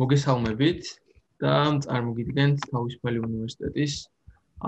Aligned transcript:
მოგესალმებით 0.00 0.90
და 1.44 1.54
წარმოგიდგენთ 1.84 2.62
თავისუფალი 2.72 3.18
უნივერსიტეტის 3.26 3.96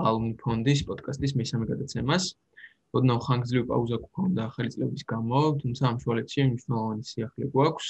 ალუმნი 0.01 0.35
ფონდის 0.41 0.81
პოდკასტის 0.89 1.33
მესამე 1.39 1.65
გადაცემას. 1.71 2.27
ოდნავ 2.97 3.19
ხანგრძლივი 3.25 3.65
პაუზა 3.71 3.97
გქონდა 4.03 4.41
ახალი 4.49 4.73
წლების 4.73 5.03
გამო, 5.11 5.39
თუმცა 5.61 5.83
ამ 5.89 5.97
შუალედში 6.03 6.45
მნიშვნელოვანი 6.49 7.03
სიახლე 7.11 7.45
გვაქვს. 7.55 7.87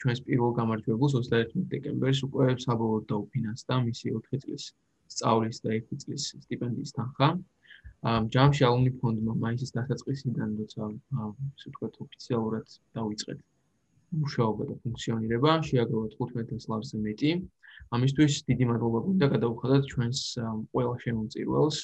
ჩვენს 0.00 0.20
პირველ 0.28 0.52
გამარჯვებულს 0.60 1.16
31 1.18 1.66
დეკემბერს 1.72 2.20
უკვე 2.28 2.46
საბოლოოდ 2.64 3.04
დაუფინანსდა 3.12 3.74
მისი 3.88 4.14
4 4.16 4.40
წლის 4.44 4.64
სწავლის 5.12 5.60
და 5.64 5.76
1 5.80 6.00
წლის 6.04 6.22
სტიპენდიის 6.44 6.96
თანხა. 6.96 7.28
ამ 8.16 8.30
ჯამში 8.32 8.62
ალუმნი 8.68 8.92
ფონდმა 9.00 9.32
მაისის 9.44 9.76
დასაწყისიდან 9.76 10.56
როცა 10.62 10.82
ასე 10.88 11.66
ვთქვათ 11.68 11.94
ოფიციალურად 12.06 12.66
დაიწყეთ 12.96 13.38
მუშაობა 14.22 14.62
და 14.68 14.74
ფუნქციონირება, 14.82 15.50
შეაგროვა 15.68 16.06
15000 16.16 16.68
ლარზე 16.70 16.96
მეტი. 17.06 17.30
ამისთვის 17.96 18.34
დიდი 18.48 18.64
მადლობა 18.70 18.98
გინდა 19.06 19.26
გადავუხადოთ 19.34 19.82
ჩვენს 19.92 20.20
ყველა 20.72 20.94
შემოწირულს, 21.04 21.76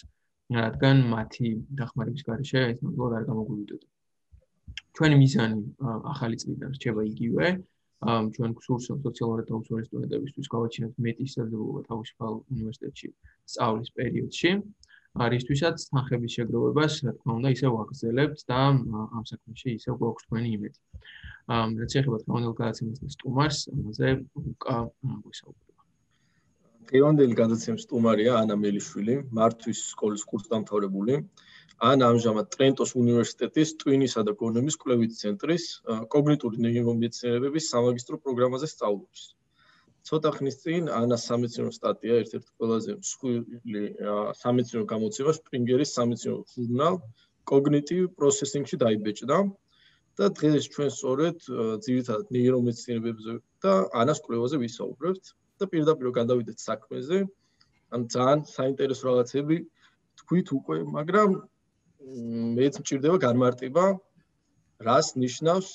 რადგან 0.62 0.96
მათი 1.14 1.48
დახმარების 1.78 2.22
გარეშე 2.28 2.60
ეს 2.72 2.78
მოგლოდ 2.84 3.12
არ 3.18 3.24
გამოგვივიდოდა. 3.30 3.86
ჩვენი 4.96 5.16
მიზანი 5.22 5.58
ახალი 6.12 6.36
წლიდან 6.42 6.70
რჩება 6.77 7.02
იგივე. 7.12 7.46
ჩვენ 8.34 8.50
გსურს 8.58 8.84
სოციალურად 8.91 9.46
დაუცველი 9.50 9.84
სტუდენტებისთვის 9.88 10.46
გავაჩინოთ 10.55 10.94
მეტი 11.06 11.24
შესაძლებლობა 11.33 11.80
თავისუფალ 11.91 12.33
უნივერსიტეტში 12.52 13.08
სწავლის 13.52 13.91
პერიოდში. 13.98 14.50
არისთვისაც 15.20 15.82
თანხების 15.92 16.34
შეგროვებას, 16.36 16.94
რა 17.04 17.12
თქმა 17.16 17.32
უნდა, 17.38 17.48
ისევ 17.56 17.70
ვაგრძელებთ 17.76 18.44
და 18.48 18.60
ამ 18.64 19.24
საქმეში 19.30 19.74
ისევ 19.78 19.98
გვაქვს 20.00 20.24
თქვენი 20.26 20.48
იმედი. 20.56 20.78
ამ 21.56 21.68
რაც 21.80 21.92
ეხება 22.00 22.18
თქონდელ 22.22 22.54
გადაცემას 22.60 22.98
და 23.02 23.08
სტუმარს, 23.16 23.58
ამაზე 23.76 24.08
უკა 24.41 24.77
გვისაუბრება. 25.27 25.80
დღევანდელი 26.92 27.34
გადაცემის 27.42 27.84
სტუმარია 27.86 28.32
ანა 28.41 28.56
მელიშვილი, 28.62 29.14
მართვის 29.36 29.78
სკოლის 29.92 30.24
კურსდამთავრებული. 30.32 31.14
ანა 31.91 32.08
ამჟამად 32.14 32.47
ტრენტოს 32.54 32.91
უნივერსიტეტის 33.02 33.70
ტვინისა 33.82 34.20
და 34.28 34.32
გონემის 34.41 34.76
კვლევითი 34.80 35.16
ცენტრის 35.22 35.64
კოგნიტური 36.14 36.56
ნეირომეცნიერებების 36.66 37.70
სამაგისტრო 37.74 38.16
პროგრამაზე 38.24 38.66
სწავლობს. 38.74 39.20
ცოტა 40.08 40.31
ხნის 40.36 40.56
წინ 40.62 40.89
ანა 41.00 41.17
სამეცნიერო 41.25 41.72
სტატია 41.78 42.14
ერთ-ერთი 42.22 42.50
ყველაზე 42.58 42.95
მსხვილი 43.03 43.83
სამეცნიერო 44.42 44.86
გამოცემა 44.94 45.33
სპრინგერის 45.39 45.94
სამეცნიერო 45.98 46.41
ჟურნალ 46.55 46.97
Cognitive 47.50 48.09
Processing-ში 48.19 48.78
დაიბეჭდა 48.83 49.39
და 50.19 50.28
დღეს 50.39 50.67
ჩვენ 50.75 50.91
სწორედ 50.97 51.47
ძირითადად 51.86 52.34
ნეირომეცნიერებებზე 52.36 53.36
და 53.64 53.72
ანას 54.03 54.20
კვლევაზე 54.27 54.61
ვისაუბრებთ 54.62 55.31
და 55.62 55.69
პირდაპირ 55.72 56.12
გადავიდეთ 56.19 56.59
საქმეზე. 56.69 57.22
ან 57.92 58.00
ძალიან 58.09 58.41
საინტერესო 58.48 59.05
რაღაცები 59.09 59.56
თქვით 60.20 60.48
უკვე, 60.59 60.78
მაგრამ 60.97 61.31
მეც 62.59 62.75
მჭირდება 62.83 63.16
განმარტება 63.27 63.84
რას 64.87 65.09
ნიშნავს 65.25 65.69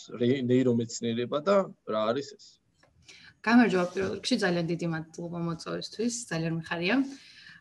ნეირომეცნიერება 0.51 1.37
და 1.47 1.57
რა 1.93 2.01
არის 2.11 2.31
ეს. 2.37 2.45
გამარჯობა 3.45 3.85
პირველ 3.93 4.11
რიგში 4.17 4.35
ძალიან 4.43 4.65
დიდი 4.71 4.87
მადლობა 4.93 5.39
მოწვევისთვის, 5.47 6.13
ძალიან 6.31 6.53
მიხარია. 6.59 6.95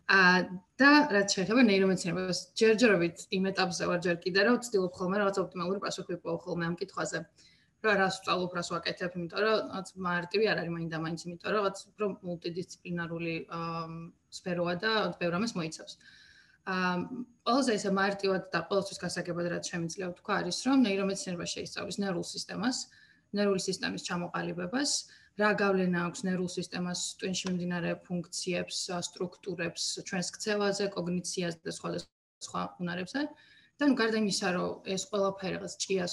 აა 0.07 0.39
და 0.79 0.91
რაც 1.11 1.29
შეეხება 1.35 1.63
ნეირომეცნიერებას, 1.67 2.41
ჯერჯერობით 2.61 3.17
იმ 3.37 3.45
ეტაპზე 3.51 3.85
ვარ 3.91 4.01
ჯერ 4.07 4.17
კიდე 4.23 4.41
რომ 4.47 4.57
ვცდილობ 4.63 4.93
ხოლმე 4.99 5.17
რაღაც 5.21 5.37
ოპტიმალური 5.43 5.81
პასუხი 5.83 6.13
ვიპოვო 6.15 6.39
ხოლმე 6.47 6.65
ამ 6.71 6.77
კითხვაზე. 6.81 7.19
რა 7.87 7.95
რას 8.03 8.15
ვწავლობ, 8.23 8.51
რას 8.57 8.69
ვაკეთებ, 8.73 9.11
იმიტომ 9.17 9.41
რომ 9.47 9.59
რაც 9.77 9.89
მარტივი 10.07 10.45
არ 10.51 10.59
არის 10.63 10.73
მაინდა 10.77 10.99
მაინც, 11.05 11.21
იმიტომ 11.27 11.51
რომ 11.51 11.57
რაღაც 11.59 11.77
უფრო 11.91 12.07
მულტიდისციპლინარული 12.29 13.35
აა 13.59 13.83
სფეროა 14.39 14.75
და 14.83 14.93
ბევრ 15.21 15.33
ამას 15.39 15.53
მოიცავს. 15.59 15.93
აა 16.67 16.95
ყველაზე 17.47 17.71
ესე 17.79 17.91
მარტივად 18.01 18.43
და 18.55 18.59
ყოველთვის 18.71 18.99
გასაგებად 19.05 19.47
რაც 19.55 19.65
შემიძლია 19.71 20.07
ვთქვა 20.11 20.35
არის 20.41 20.57
რომ 20.67 20.79
ნეირომეცნიერება 20.87 21.47
შეისწავლის 21.55 21.99
ნერვულ 22.03 22.27
სისტემას, 22.27 22.77
ნერვული 23.39 23.63
სისტემის 23.69 24.03
ჩამოყალიბებას, 24.09 24.91
რა 25.37 25.51
გავლენა 25.61 26.03
აქვს 26.09 26.23
ნერვულ 26.27 26.49
სისტემას 26.49 27.01
ტვინში 27.21 27.51
მიმდინარე 27.51 27.91
ფუნქციებს, 28.07 28.77
სტრუქტურებს, 29.09 29.85
ჩვენს 30.09 30.29
ქცევაზე, 30.37 30.85
კოგნიციაზე 30.97 31.61
და 31.67 31.73
სხვა 31.77 31.91
სხვა 32.47 32.63
უნარებზე. 32.81 33.21
და 33.77 33.85
ნუ 33.89 33.95
გარდა 34.01 34.17
იმისა, 34.25 34.49
რომ 34.57 34.89
ეს 34.89 35.03
ყველაფერი 35.13 35.55
რაღაც 35.61 35.73
ჭიას 35.85 36.13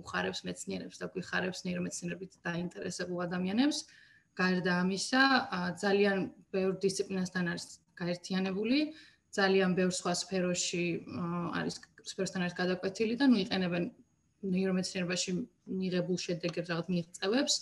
უხარებს 0.00 0.40
მეცნიერებს 0.48 0.96
და 1.00 1.06
გვიხარებს 1.12 1.60
ნეირომეცნიერებით 1.66 2.32
დაინტერესებულ 2.48 3.18
ადამიანებს, 3.28 3.78
გარდა 4.40 4.72
ამისა, 4.82 5.22
ძალიან 5.84 6.18
ბევრ 6.52 6.72
დისციპლინასთან 6.84 7.44
არის 7.52 7.66
გაერთიანებული, 8.00 8.78
ძალიან 9.36 9.70
ბევრ 9.76 9.92
სხვა 10.00 10.12
სფეროში 10.22 10.84
არის 11.60 11.74
სფეროსთან 12.12 12.40
არის 12.48 12.56
გადაკვეთილი 12.56 13.14
და 13.20 13.28
ნუ 13.28 13.36
იყენებენ 13.44 13.84
ნეირომეცნიერებაში 14.56 15.30
მიღებულ 15.68 16.16
შედეგებს, 16.26 16.68
რაღაც 16.72 16.86
მიღწევებს 16.96 17.54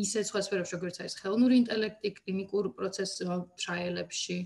ისე 0.00 0.24
სხვა 0.24 0.40
სფეროებში, 0.46 0.76
როგორც 0.78 1.00
არის 1.04 1.16
ხელოვნური 1.20 1.56
ინტელექტი, 1.62 2.10
კლინიკურ 2.18 2.70
პროცეს 2.76 3.18
ტრაილებში, 3.60 4.38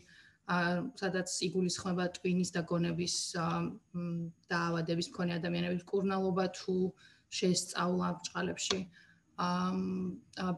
სადაც 0.47 1.29
იგულისხმება 1.47 2.07
ტვინის 2.19 2.51
და 2.55 2.63
გონების 2.71 3.15
დაავადების 4.51 5.09
მქონე 5.11 5.39
ადამიანების 5.39 5.87
კურნალობა 5.91 6.47
თუ 6.59 6.77
შესწავლა 7.31 8.09
ბჭყალებში. 8.21 8.81
აა 9.37 10.53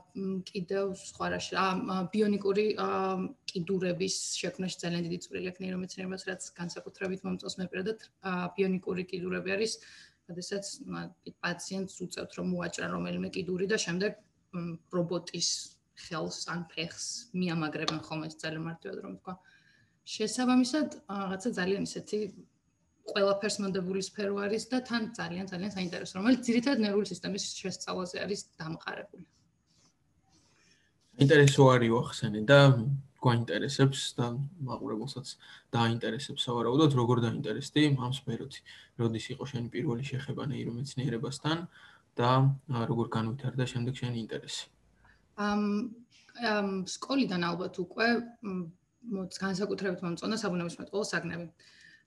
კიდევ 0.48 0.92
სხვა 0.94 1.26
რაში 1.34 1.54
აა 1.58 2.02
ბიონიკური 2.14 2.66
კიდურების 3.50 4.16
შექმნაში 4.38 4.76
ძალიან 4.82 5.02
დიდი 5.08 5.18
წვლილი 5.24 5.50
აქვს 5.50 5.62
ნეირომეცნიერებას, 5.64 6.26
რაც 6.30 6.42
განსაკუთრებით 6.60 7.24
მომწონს 7.26 7.58
მე 7.58 7.66
პირადად. 7.72 7.98
ბიონიკური 8.54 9.02
კიდურები 9.10 9.50
არის, 9.56 9.72
როდესაც 10.30 10.64
პაციენტს 11.42 11.94
უწევთ 12.06 12.30
რომ 12.38 12.46
მოაჭრა 12.54 12.86
რომელიმე 12.94 13.28
კიდური 13.34 13.66
და 13.66 13.76
შემდეგ 13.82 14.12
რობოტის 14.54 15.48
ხელს 16.08 16.38
ან 16.52 16.64
ფეხს 16.72 17.06
მიამაგრებენ 17.34 18.00
ხოლმე 18.06 18.28
ძალიან 18.32 18.64
მარტივად 18.68 18.98
რომ 19.04 19.14
თქვა. 19.20 19.34
შესაბამისად, 20.08 20.88
რაღაცა 21.08 21.50
ძალიან 21.58 21.82
ისეთი 21.88 22.18
ყველაფერს 23.08 23.56
მონდებული 23.64 24.00
სფერო 24.04 24.36
არის 24.44 24.64
და 24.72 24.78
თან 24.88 25.02
ძალიან 25.18 25.46
ძალიან 25.52 25.72
საინტერესო, 25.76 26.12
რომელიც 26.20 26.40
ძირითადად 26.48 26.80
ნერვული 26.84 27.06
სისტემის 27.12 27.44
შესწავლაზე 27.60 28.16
არის 28.24 28.40
დამყარებული. 28.60 29.24
ინტერესო 31.18 31.62
არის 31.74 31.92
ახსენე 31.98 32.40
და 32.46 32.60
გვაინტერესებს 33.18 34.00
და 34.18 34.26
მაყურებელსაც 34.62 35.26
დაინტერესებს 35.74 36.44
სავარაუდოდ 36.46 36.92
როგორ 37.00 37.16
დაინტერესდი 37.26 37.82
ამ 37.98 38.12
სფეროთი. 38.14 38.60
როდის 39.02 39.26
იყო 39.34 39.44
შენი 39.50 39.68
პირველი 39.74 40.04
შეხება 40.06 40.42
ნეირომეცნიერებასთან? 40.52 41.66
და 42.18 42.30
როგორ 42.90 43.08
განვითარდა 43.16 43.64
შემდეგ 43.72 43.94
შენი 44.00 44.18
ინტერესი? 44.24 44.64
ამ 45.38 45.62
ამ 46.38 46.68
სკოლიდან 46.86 47.42
ალბათ 47.50 47.74
უკვე 47.84 48.06
განსაკუთრებით 49.42 50.00
მომწონდა 50.04 50.36
საბუნებისმეტყველო 50.42 51.04
საგნები. 51.10 51.46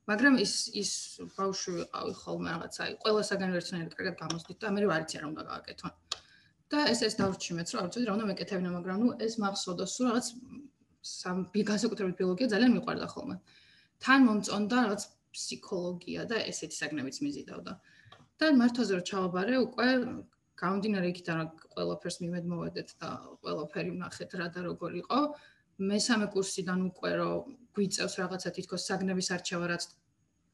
მაგრამ 0.10 0.38
ის 0.44 0.54
ის 0.82 0.92
ბავშვი 1.38 1.72
ვიყავი 1.78 2.14
ხოლმე 2.22 2.50
რაღაცა, 2.52 2.84
ყველა 3.04 3.24
საგანი 3.30 3.58
ერთნაირად 3.60 3.94
კარგად 3.98 4.16
გამოსდით 4.22 4.58
და 4.64 4.72
მე 4.76 4.80
რა 4.84 4.94
არიცი 4.98 5.22
რა 5.22 5.28
უნდა 5.32 5.44
გააკეთო. 5.52 5.88
და 6.72 6.80
ეს 6.92 7.00
ეს 7.08 7.16
დავრჩი 7.20 7.52
მეც 7.58 7.70
რა 7.76 7.82
ვიცი 7.86 8.06
რა 8.08 8.14
უნდა 8.16 8.26
მეკეთებინა, 8.32 8.70
მაგრამ 8.78 8.98
ნუ 9.04 9.08
ეს 9.26 9.34
მახსოვდა 9.44 9.86
სულ 9.94 10.06
რაღაც 10.12 10.28
სამ 11.04 11.38
განსაკუთრებით 11.72 12.16
ბიოლოგია 12.20 12.48
ძალიან 12.54 12.72
მიყვარდა 12.78 13.08
ხოლმე. 13.14 13.36
თან 14.04 14.20
მომწონდა 14.28 14.78
რაღაც 14.86 15.02
ფსიქოლოგია 15.36 16.22
და 16.32 16.38
ესეთი 16.52 16.76
საგნებიც 16.82 17.18
მიზიდავდა. 17.26 17.72
და 18.42 18.48
მართლაზე 18.58 18.94
რომ 18.98 19.06
ჩავაბარე 19.06 19.56
უკვე 19.62 19.88
გამომდინარე 20.62 21.08
იქიდან 21.14 21.38
რომ 21.42 21.50
ყველაფერს 21.74 22.18
მიმედმოვედეთ 22.22 22.90
და 23.02 23.10
ყველაფერი 23.46 23.92
ვნახეთ 23.98 24.32
რა 24.42 24.48
და 24.56 24.60
როგორ 24.66 24.92
იყო. 25.02 25.20
მესამე 25.92 26.26
კურსიდან 26.34 26.80
უკვე 26.90 27.12
რომ 27.22 27.54
გვიწევს 27.78 28.14
რაღაცა 28.22 28.50
თითქოს 28.58 28.82
საგნების 28.90 29.28
არჩევა 29.36 29.66
რაც 29.72 29.84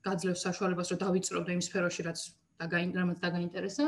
გაძლევს 0.07 0.41
საშუალებას 0.47 0.88
რომ 0.91 1.00
დავიწრობდე 1.03 1.51
იმ 1.57 1.63
სფეროში 1.67 2.01
რაც 2.07 2.19
დაგაინტერესა 2.61 3.19
დაგაინტერესა 3.23 3.85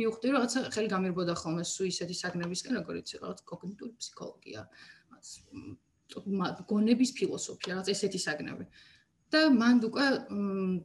მივხვდი 0.00 0.26
რომ 0.28 0.36
რაღაცა 0.36 0.58
ხელი 0.74 0.88
გამირბოდა 0.94 1.34
ხოლმე 1.40 1.64
სუ 1.74 1.82
ისეთი 1.92 2.14
საგნებისკენ 2.22 2.72
როგორიც 2.80 3.08
რაღაც 3.20 3.38
კოგნიტური 3.50 3.92
ფსიქოლოგია 4.00 4.60
გონების 6.70 7.10
ფილოსოფია 7.18 7.70
რაღაც 7.74 7.88
ესეთი 7.94 8.20
საგნები 8.26 8.64
და 9.30 9.40
მან 9.54 9.76
უკვე 9.86 10.06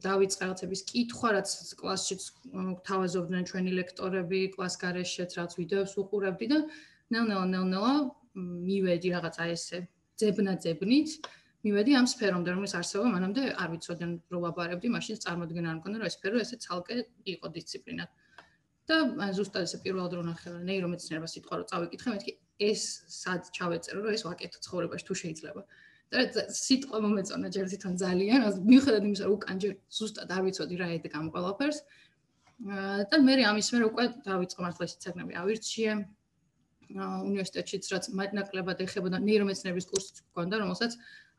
დავიწყე 0.02 0.42
რაღაცების 0.46 0.82
კითხვა, 0.90 1.28
რაც 1.36 1.48
კლასშიც 1.80 2.22
თავაზობდნენ 2.88 3.42
ჩვენი 3.50 3.70
ლექტორები, 3.78 4.40
კლას 4.54 4.74
გარეშეც 4.82 5.30
რაც 5.38 5.56
ვიდეოს 5.60 5.92
უყურებდი 6.02 6.46
და 6.52 6.58
ნელ-ნელა 7.10 7.46
ნელ-ნელა 7.54 7.94
მივედი 8.68 9.08
რაღაცა 9.16 9.44
ესე 9.56 9.78
ძებნა 10.20 10.54
ძებნით. 10.62 11.10
მივედი 11.66 11.92
ამ 11.98 12.06
სფერომდე, 12.06 12.48
რომელიც 12.54 12.74
არსებობა 12.78 13.10
მანამდე 13.16 13.42
არ 13.62 13.68
ვიცოდენ 13.74 14.10
რო 14.30 14.38
ვაბარებდი, 14.46 14.86
მაშინ 14.94 15.18
წარმოდგენა 15.24 15.68
არ 15.72 15.76
მქონდა, 15.82 15.96
რომ 15.98 16.06
ეს 16.06 16.14
სფერო 16.18 16.36
ესე 16.44 16.56
ცალკე 16.62 16.96
იყო 17.34 17.46
დისციპლინა. 17.56 18.04
და 18.86 19.30
ზუსტად 19.34 19.66
ესე 19.66 19.78
პირველად 19.82 20.12
რო 20.14 20.22
ნახე 20.30 20.52
რომ 20.54 20.66
ნეირომეცნიერება 20.68 21.28
სიტყვა 21.30 21.56
რო 21.58 21.64
წავიკითხე 21.70 22.12
მეთქი 22.14 22.32
ეს 22.70 22.82
სად 23.10 23.50
ჩავეწერო 23.56 24.02
რომ 24.04 24.14
ეს 24.14 24.22
ვაკეთო 24.26 24.62
ცხოვრებაში 24.66 25.06
თუ 25.08 25.14
შეიძლება 25.22 25.62
და 25.62 25.64
სიტყვა 26.14 26.98
მომეწონა 27.02 27.48
ჯერ 27.50 27.66
თვითონ 27.66 27.94
ძალიან 27.98 28.40
მიუხედავად 28.62 29.04
იმისა 29.10 29.24
რომ 29.26 29.34
უკან 29.36 29.56
ჯერ 29.62 29.72
ზუსტად 29.90 30.30
არ 30.30 30.42
ვიცოდი 30.46 30.76
რა 30.78 30.86
ედა 30.96 31.08
ამ 31.18 31.26
ყველაფერს. 31.34 31.78
და 33.10 33.16
მე 33.26 33.34
ამის 33.50 33.68
მერე 33.74 33.84
უკვე 33.90 34.04
დავიწყო 34.24 34.60
მართლა 34.64 34.84
ისეთ 34.86 35.00
ცეგნები 35.04 35.32
ავირჩიე 35.42 35.92
უნივერსიტეტშიც 36.94 37.84
რაც 37.92 38.04
მეტნაკლებად 38.20 38.78
ეხებოდა 38.86 39.18
ნეირომეცნიერების 39.26 39.88
კურსიც 39.90 40.16
მქონდა 40.30 40.54
რომელსაც 40.62 40.92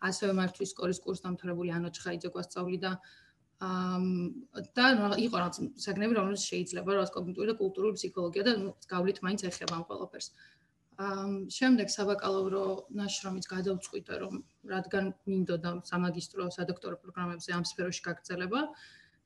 ასევე 0.04 0.32
მართვის 0.40 0.70
სკოლის 0.76 1.00
კურს 1.02 1.24
დამთავრებული 1.24 1.72
ანო 1.78 1.90
ჩხაიძე 1.96 2.30
გვასწავლიდა. 2.36 2.92
და 4.78 4.86
იყო 5.18 5.36
რაღაც 5.42 5.56
საგნები 5.82 6.14
რომელიც 6.14 6.42
შეიძლება 6.46 6.92
რა 6.94 7.06
კოგნიტური 7.16 7.48
და 7.50 7.56
კულტურული 7.58 7.98
ფსიქოლოგია 7.98 8.44
და 8.46 8.52
გავლით 8.86 9.18
მაინც 9.26 9.42
ეხება 9.50 9.74
ამ 9.80 9.84
ყველაფერს. 9.90 10.28
ამ 10.30 10.57
შემდეგ 10.98 11.92
საბაკალავრო 11.94 12.62
ნაშრომიც 12.98 13.46
გადავწყვიტე 13.54 14.16
რომ 14.22 14.40
რადგან 14.66 15.12
მინდოდა 15.30 15.72
სამაგისტრო 15.90 16.48
სადოქტორო 16.58 16.98
პროგრამებზე 17.04 17.54
ამ 17.54 17.66
სფეროში 17.70 18.02
გაგრძელება 18.08 18.62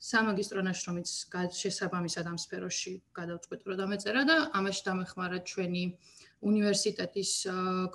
სამაგისტრო 0.01 0.65
ნაშრომიც 0.67 1.07
შესაბამისად 1.61 2.27
ამ 2.27 2.37
სფეროში 2.43 2.93
გადავწყვიტე 3.19 3.63
რომ 3.71 3.77
დამეწერა 3.81 4.21
და 4.27 4.37
ამაში 4.59 4.81
დამეხმარა 4.89 5.39
ჩვენი 5.51 5.83
უნივერსიტეტის 6.51 7.31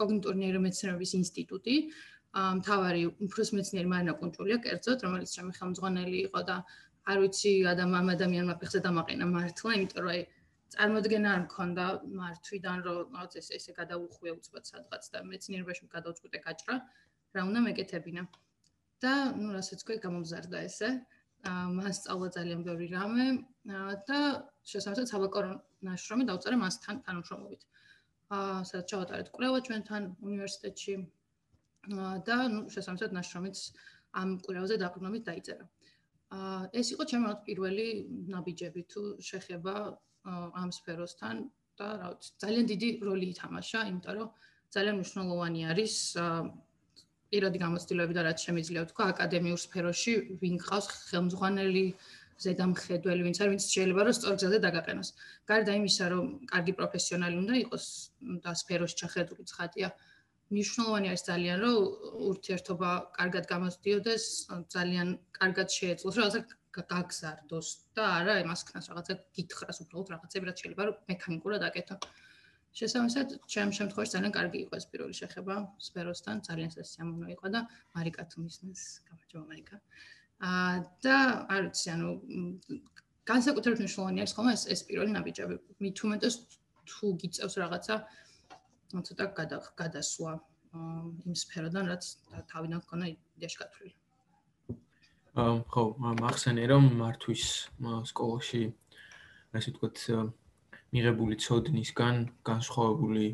კოგნიტური 0.01 0.39
ნეირომეცნიერების 0.43 1.13
ინსტიტუტი. 1.21 1.77
მთავარი 2.37 3.03
უფროს 3.27 3.51
მეცნიერი 3.57 3.89
მარინა 3.91 4.15
კუნჭულია 4.21 4.57
კერძოდ 4.65 5.05
რომელიც 5.05 5.31
ჩემი 5.37 5.53
ხელმძღვანელი 5.57 6.19
იყო 6.29 6.41
და 6.49 6.57
არ 7.11 7.17
ვიცი 7.23 7.53
ადამ 7.73 7.93
ამ 7.97 8.09
ადამიანმა 8.13 8.55
ფეხზე 8.61 8.81
დამაყენა 8.87 9.27
მართლა 9.31 9.73
იმიტომ 9.79 10.05
რომ 10.05 10.36
წარმოდგენა 10.75 11.33
არ 11.37 11.41
მქონდა 11.47 11.85
მართვიდან 12.21 12.79
რომ 12.87 13.15
რაღაც 13.17 13.35
ეს 13.41 13.49
ესე 13.59 13.73
გადაუხვია 13.81 14.33
უცბად 14.39 14.65
სადღაც 14.71 15.05
და 15.15 15.19
მეცნიერებაში 15.31 15.85
გადავწყვიტე 15.95 16.39
გაჭრა 16.47 16.75
რა 17.37 17.43
უნდა 17.49 17.61
მეკეთებინა. 17.69 18.23
და 19.05 19.13
ნუ 19.37 19.49
რასაც 19.57 19.79
თქვი 19.85 19.97
გამომზარდა 20.05 20.59
ესე. 20.69 20.91
მას 21.79 21.95
სწავლა 22.01 22.29
ძალიან 22.37 22.61
ბევრი 22.67 22.87
რამე 22.97 23.27
და 24.09 24.21
შესაძლოა 24.71 25.11
საბაკალავრო 25.13 25.57
ნაშრომი 25.89 26.25
დავწერე 26.31 26.57
მასთან 26.65 26.97
თანამშრომლობით. 27.07 27.63
აა 28.37 28.65
სადაც 28.71 28.87
ჩავატარეთ 28.93 29.29
კვლევა 29.37 29.59
ჩვენთან 29.67 30.03
უნივერსიტეტში. 30.29 30.95
და 32.27 32.37
ნუ 32.55 32.61
შესაძლოა 32.75 33.15
ნაშრომიც 33.19 33.59
ამ 34.21 34.29
კვირაზე 34.45 34.75
დაყრდნობით 34.83 35.23
დაიწერა. 35.31 35.65
აა 36.37 36.63
ეს 36.81 36.87
იყო 36.95 37.05
ჩემი 37.11 37.29
პირველი 37.47 37.87
ნაბიჯები 38.33 38.83
თუ 38.91 39.03
შეხება 39.29 39.75
ამ 40.27 40.71
სფეროსთან 40.79 41.37
და 41.79 41.89
რა 42.01 42.07
ვიცი 42.13 42.31
ძალიან 42.43 42.67
დიდი 42.73 42.89
როლი 43.09 43.27
ითამაშა, 43.35 43.81
იმიტომ 43.91 44.15
რომ 44.21 44.29
ძალიან 44.75 44.95
მნიშვნელოვანი 44.99 45.61
არის 45.71 45.95
პირადი 47.31 47.59
გამოცდილებები 47.65 48.15
და 48.17 48.23
რაც 48.27 48.39
შემიძლია 48.47 48.83
თქვა 48.91 49.05
აკადემიურ 49.13 49.61
სფეროში 49.67 50.15
ვინ 50.43 50.57
ყავს 50.67 50.87
ხელმძღვანელი 51.11 51.87
ზედამხედველი 52.45 53.23
ვინც 53.27 53.39
არის 53.41 53.53
ვინც 53.53 53.65
შეიძლება 53.75 54.03
რომ 54.07 54.15
სწორ 54.17 54.35
გზაზე 54.37 54.59
დაგაყენოს. 54.67 55.09
გარდა 55.51 55.73
იმისა 55.81 56.05
რომ 56.13 56.25
კარგი 56.53 56.73
პროფესიონალი 56.79 57.37
უნდა 57.43 57.55
იყოს 57.65 57.87
და 58.45 58.51
სფეროში 58.61 58.97
ჩახედული 59.03 59.43
ცხადია, 59.51 59.89
მნიშვნელოვანი 60.53 61.07
არის 61.11 61.23
ძალიან 61.31 61.57
რომ 61.65 61.77
ურთიერთობა 62.31 62.91
კარგად 63.19 63.45
გამოსდიოდეს, 63.53 64.25
ძალიან 64.75 65.09
კარგად 65.39 65.69
შეეძლოს, 65.79 66.15
რაღაცა 66.21 66.41
გაგზარდოს 66.93 67.69
და 67.97 68.05
არა 68.21 68.35
იმას 68.45 68.63
ქნას 68.69 68.89
რაღაცა 68.91 69.15
გითხრას 69.37 69.79
უბრალოდ 69.85 70.09
რაღაცები 70.15 70.49
რაც 70.49 70.63
შეიძლება 70.63 70.85
მექანიკურად 71.11 71.63
აკეთო. 71.69 71.97
შესაბამისად, 72.77 73.29
ჩემ 73.49 73.71
შემთხვევაში 73.79 74.13
ძალიან 74.15 74.33
კარგი 74.37 74.59
იყო 74.67 74.75
ეს 74.77 74.87
პირველი 74.93 75.15
შეხება 75.17 75.55
სფეროსთან, 75.87 76.37
ძალიან 76.49 76.71
სასიამოვნო 76.77 77.29
იყო 77.37 77.47
და 77.55 77.61
მარიკა 77.97 78.23
თუმისნეს, 78.33 78.83
გამარჯობა 79.09 79.45
მარიკა. 79.51 79.77
აა 80.45 80.77
და 81.01 81.17
არ 81.57 81.61
ვიცი, 81.67 81.89
ანუ 81.97 82.09
განსაკუთრებით 83.33 83.79
მნიშვნელოვანი 83.81 84.19
არის 84.23 84.35
ხოლმე 84.37 84.53
ეს 84.57 84.63
ეს 84.75 84.81
პირველი 84.89 85.11
ნაბიჯები. 85.17 85.55
მით 85.83 85.97
უმეტეს 86.05 86.35
თუ 86.85 87.07
გიწევს 87.23 87.55
რაღაცა 87.65 87.95
ცოტა 89.07 89.25
გადასვლა 89.81 90.33
იმ 91.27 91.35
სფეროდან, 91.43 91.85
რაც 91.93 92.05
თავიდან 92.53 92.81
ქონა 92.91 93.07
იდეაში 93.15 93.59
გათვლილი. 93.63 93.95
ხო, 95.37 95.83
მახსენე 96.01 96.65
რომ 96.73 96.85
მართვის 96.97 97.45
სკოლაში 98.09 98.63
ასე 99.53 99.73
ვთქვათ 99.75 99.99
მიღებული 100.97 101.37
ცოდნისგან 101.45 102.23
განსხვავებული 102.41 103.27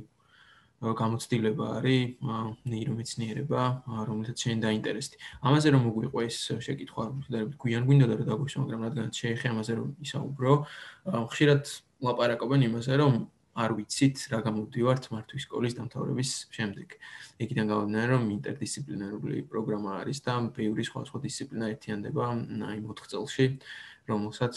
გამოცდილება 0.83 1.67
არის 1.79 2.27
ნეირომეცნიერება, 2.67 3.63
რომელსაც 3.87 4.35
შენ 4.35 4.65
დაინტერესდი. 4.67 5.15
ამაზე 5.47 5.69
რომ 5.79 5.83
მოგვიყვა 5.87 6.21
ეს 6.27 6.39
შეკითხვა, 6.67 7.05
შეიძლება 7.23 7.55
გვიან 7.63 7.87
გვინდა 7.87 8.07
და 8.11 8.27
დაგვიშვა, 8.27 8.59
მაგრამ 8.67 8.83
რადგან 8.83 9.09
შეეხე 9.15 9.47
ამაზე 9.55 9.73
რომ 9.79 9.89
ისაუბრო, 10.03 10.53
ხშირად 11.07 11.63
ლაპარაკობენ 12.03 12.61
იმაზე, 12.67 12.93
რომ 12.99 13.15
არ 13.53 13.71
ვიცით 13.77 14.17
რა 14.33 14.39
გამოვდივართ 14.49 15.09
მართვის 15.13 15.45
სკოლის 15.45 15.75
დამთავრების 15.77 16.31
შემდეგ. 16.57 16.89
იქიდან 17.45 17.67
გამომდინარე, 17.69 18.11
რომ 18.17 18.25
ინტერდისციპლინარული 18.33 19.43
პროგრამა 19.53 19.91
არის 20.01 20.19
და 20.25 20.35
ბევრი 20.57 20.85
სხვა 20.89 21.01
სხვა 21.09 21.19
დისციპლინა 21.27 21.67
ერთიანდება 21.77 22.23
აი 22.73 22.79
4 22.81 23.11
წელში, 23.13 23.47
რომელსაც 24.09 24.55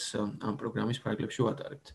ამ 0.48 0.56
პროგრამის 0.62 1.02
ფარგლებში 1.04 1.42
ვატარებთ. 1.44 1.88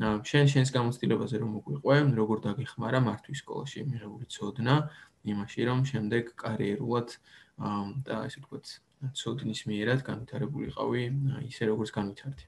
შენ 0.00 0.46
შენს 0.52 0.70
გამოცდილებაზე 0.74 1.36
რომ 1.38 1.50
მოგვიყვე, 1.56 1.96
როგორ 2.18 2.36
დაგეხმარა 2.46 2.98
მართვის 3.06 3.38
სკოლაში 3.42 3.78
მიღებული 3.90 4.26
ცოდნა 4.34 4.74
იმაში, 5.32 5.60
რომ 5.70 5.78
შემდეგ 5.86 6.34
კარიერულად 6.34 7.08
და 8.06 8.14
ესე 8.26 8.38
ვთქვათ, 8.40 8.66
ცოდნის 9.16 9.60
მიერად 9.70 10.00
განვითარებულიყავი 10.08 11.02
ისე 11.50 11.62
როგორც 11.72 11.90
განვითარდი. 11.98 12.44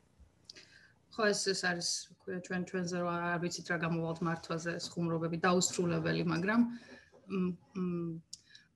ხო 1.12 1.28
ეს 1.28 1.40
ეს 1.52 1.60
არის 1.68 1.88
ქვია 2.24 2.38
ჩვენ 2.46 2.62
ჩვენზე 2.68 2.96
რა 3.04 3.16
არ 3.32 3.40
ვიცით 3.44 3.66
რა 3.72 3.76
გამოვალთ 3.84 4.20
მართვაზე 4.28 4.72
ხუმრობები 4.92 5.38
დაუსრულებელი 5.46 6.22
მაგრამ 6.32 6.60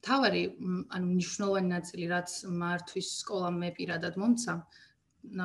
თავარი 0.07 0.43
ანუ 0.97 1.07
მნიშვნელოვანი 1.13 1.69
ნაწილი 1.77 2.05
რაც 2.13 2.31
მართვის 2.63 3.09
სკოლა 3.21 3.49
მე 3.61 3.71
პირადად 3.79 4.21
მომცა 4.23 4.55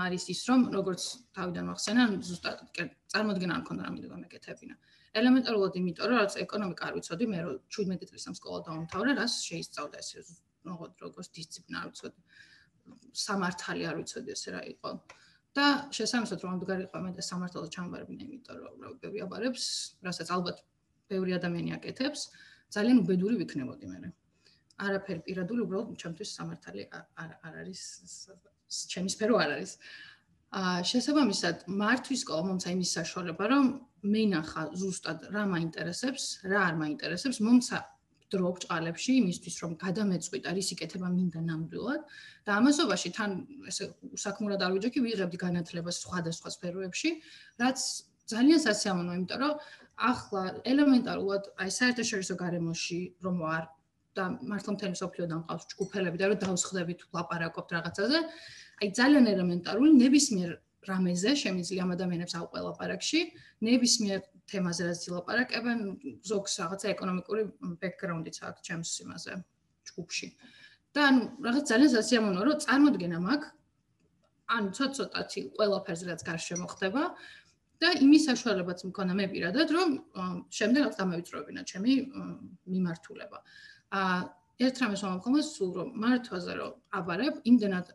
არის 0.05 0.23
ის 0.33 0.41
რომ 0.49 0.61
როგორც 0.75 1.03
თავიდან 1.35 1.65
მახსენა 1.71 2.03
ზუსტად 2.27 2.57
წარმოდგენა 3.13 3.53
არ 3.55 3.61
მქონდა 3.63 3.83
რამე 3.87 3.99
გამეკეთებინა. 4.11 4.75
ელემენტარულად 5.19 5.73
იმიტომ 5.79 6.05
რომ 6.11 6.17
რაც 6.21 6.33
ეკონომიკა 6.45 6.83
არ 6.87 6.93
ვიცოდი 6.97 7.25
მე 7.31 7.39
რომ 7.45 7.55
17 7.77 8.11
წლის 8.11 8.27
ამ 8.29 8.35
სკოლა 8.39 8.59
დავამთავრე 8.67 9.11
რას 9.19 9.33
შეისწავლა 9.47 9.95
ეს 10.03 10.09
როგორც 11.03 11.27
დისციპლინა 11.39 11.77
არ 11.81 11.87
ვიცოდი 11.91 12.19
სამართალი 13.25 13.83
არ 13.89 13.95
ვიცოდი 13.99 14.29
ესე 14.37 14.49
რა 14.55 14.61
იყო 14.71 14.89
და 15.57 15.65
შესაბამისად 15.95 16.43
რომ 16.43 16.51
ამდგარიყო 16.55 16.99
მე 17.03 17.11
და 17.17 17.23
სამართალო 17.27 17.67
ჩამბარბინა 17.75 18.23
იმიტომ 18.27 18.57
რომ 18.63 18.75
რა 18.83 18.91
ვიბები 18.93 19.23
აბარებს 19.25 19.65
რასაც 20.07 20.31
ალბათ 20.35 20.63
ბევრი 21.11 21.35
ადამიანი 21.39 21.75
აკეთებს 21.77 22.21
ძალიან 22.71 23.01
უბედური 23.03 23.35
ვიქნებოდი 23.41 23.85
მე. 23.91 24.11
არაფერი 24.81 25.21
პირადული 25.27 25.61
უბრალოდ 25.65 25.97
ჩემთვის 26.01 26.29
სამართალი 26.37 26.87
არ 26.95 27.31
არ 27.47 27.53
არის 27.61 27.81
ჩემი 28.91 29.09
სფერო 29.13 29.35
არ 29.43 29.49
არის. 29.55 29.71
ა 30.51 30.61
შესაბამისად 30.91 31.67
მართვის 31.81 32.21
სკოლა 32.23 32.43
მომცა 32.47 32.69
იმის 32.75 32.91
საშუალება 32.97 33.43
რომ 33.51 33.65
მე 34.13 34.23
ნახა 34.33 34.63
ზუსტად 34.79 35.19
რა 35.35 35.43
მაინტერესებს 35.51 36.23
რა 36.51 36.59
არ 36.69 36.75
მაინტერესებს 36.81 37.37
მომცა 37.45 37.77
დრო 38.31 38.51
ბჭყალებში 38.57 39.11
იმისთვის 39.21 39.55
რომ 39.63 39.71
გადამეწყვიტა 39.83 40.49
რის 40.57 40.69
იკეთება 40.75 41.07
მინდა 41.15 41.41
ნამდვილად. 41.49 42.01
და 42.45 42.51
ამასობაში 42.59 43.09
თან 43.17 43.31
ესე 43.69 43.85
საქმურად 44.25 44.63
არ 44.65 44.71
ვიჯექი 44.77 44.99
ვიღებდი 45.05 45.37
განათლებას 45.45 45.97
სხვადასხვა 46.05 46.49
სფეროებში 46.55 47.09
რაც 47.61 47.79
ძალიან 48.31 48.59
სასიამოვნოა 48.65 49.17
იმიტომ 49.19 49.39
რომ 49.43 49.53
ახლა 50.11 50.43
ელემენტარულად 50.71 51.43
აი 51.61 51.69
საერთაშორისო 51.77 52.35
გარემოში 52.41 52.99
რომ 53.25 53.35
ვარ 53.45 53.63
და 54.17 54.23
მართლა 54.51 54.71
მთელი 54.75 54.95
სოფლიოდან 55.01 55.41
ყავს 55.47 55.67
ჯგუფელები 55.71 56.17
და 56.21 56.25
რომ 56.31 56.39
დავსხდებით 56.43 56.99
ლაპარაკობთ 57.15 57.69
რაღაცაზე 57.77 58.19
აი 58.81 58.87
ძალიან 58.99 59.25
ელემენტარული 59.35 59.91
ნებისმიერ 60.01 60.51
რამეზე 60.89 61.31
შემიძლია 61.43 61.83
ამ 61.85 61.91
ადამიანებს 61.95 62.33
აუყელაპარაკში 62.39 63.21
ნებისმიერ 63.67 64.19
თემაზე 64.49 64.81
რაც 64.89 65.01
ილაპარაკებენ 65.11 65.79
ზოგს 66.25 66.53
რაღაცა 66.61 66.87
ეკონომიკური 66.95 67.43
ბექგრაუნდიც 67.81 68.37
აქვს 68.49 68.65
ჩემს 68.67 68.91
იმაზე 69.05 69.33
ჯგუფში. 69.89 70.27
და 70.91 71.01
ანუ 71.07 71.21
რაღაც 71.45 71.63
ძალიან 71.71 71.91
სასიამოვნოა 71.95 72.45
რომ 72.49 72.57
წარმოდგენა 72.65 73.19
მაქვს 73.27 73.51
ანუ 74.55 74.69
ცოტ-ცოტათი 74.77 75.41
ყველაფერზე 75.55 76.05
რაც 76.11 76.21
გარშემო 76.27 76.67
ხდება 76.73 77.03
და 77.81 77.87
იმის 78.05 78.23
საშუალებაც 78.29 78.79
მქონდა 78.89 79.13
მე 79.21 79.25
პირადად 79.31 79.67
რომ 79.77 79.89
შემდეგ 80.57 80.81
რაც 80.85 80.95
დამევიწროებინა 80.99 81.61
ჩემი 81.71 81.93
მიმართულება. 82.73 83.37
ა 83.95 84.01
ერთ 84.65 84.75
რამეს 84.81 85.01
მომხმოს 85.07 85.47
სულ 85.55 85.71
რომ 85.79 85.89
მართვაზე 86.03 86.53
რომ 86.59 86.71
აბარებ 86.99 87.35
იმდენად 87.49 87.87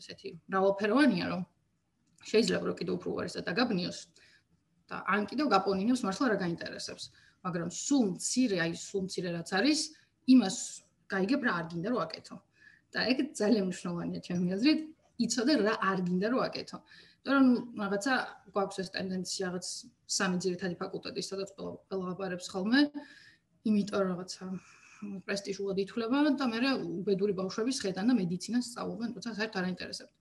ესეთი 0.00 0.28
მრავალფეროვანია 0.50 1.24
რომ 1.32 1.42
შეიძლება 2.30 2.64
რომ 2.68 2.76
კიდევ 2.80 2.94
უფრო 2.98 3.08
უარესად 3.14 3.44
დაგაბნიოს 3.48 3.98
და 4.90 4.96
ან 5.14 5.26
კიდევ 5.30 5.46
გაპონინებს 5.54 6.02
მართლა 6.06 6.26
რა 6.32 6.36
გაინტერესებს 6.44 7.04
მაგრამ 7.44 7.70
სულ 7.84 8.04
მცირე 8.16 8.56
აი 8.64 8.72
სულ 8.80 9.02
მცირე 9.06 9.30
რაც 9.36 9.50
არის 9.58 9.80
იმას 10.34 10.56
გაიგებ 11.14 11.40
რა 11.46 11.52
არ 11.60 11.66
გინდა 11.72 11.88
რომ 11.94 12.00
აკეთო 12.04 12.36
და 12.94 13.00
ეგ 13.12 13.18
ძალიან 13.40 13.64
მნიშვნელოვანია 13.68 14.20
ჩემი 14.28 14.46
აზრით 14.56 14.80
იცოდე 15.24 15.54
რა 15.64 15.74
არ 15.90 15.98
გინდა 16.08 16.28
რომ 16.34 16.40
აკეთო 16.48 16.78
იმიტომ 17.24 17.34
რომ 17.34 17.48
რაღაცა 17.80 18.14
გვაქვს 18.54 18.78
ეს 18.84 18.88
ტენდენცია 18.94 19.44
რაღაც 19.48 19.66
სამი 20.16 20.36
ძირითადი 20.44 20.74
ფაკულტეტი 20.80 21.22
სადაც 21.30 21.48
ყველა 21.58 22.06
აპარებს 22.14 22.48
ხოლმე 22.52 22.80
იმიტომ 23.68 24.02
რაღაცა 24.12 24.46
პრესტიჟულად 25.28 25.80
ითვლება 25.84 26.20
და 26.40 26.46
მე 26.50 26.72
უბედური 26.80 27.34
ბავშვების 27.36 27.80
ხედან 27.84 28.10
და 28.10 28.16
მედიცინას 28.18 28.68
სწავლობენ, 28.72 29.14
თუმცა 29.16 29.32
საერთოდ 29.38 29.60
არ 29.60 29.68
აინტერესებს. 29.68 30.12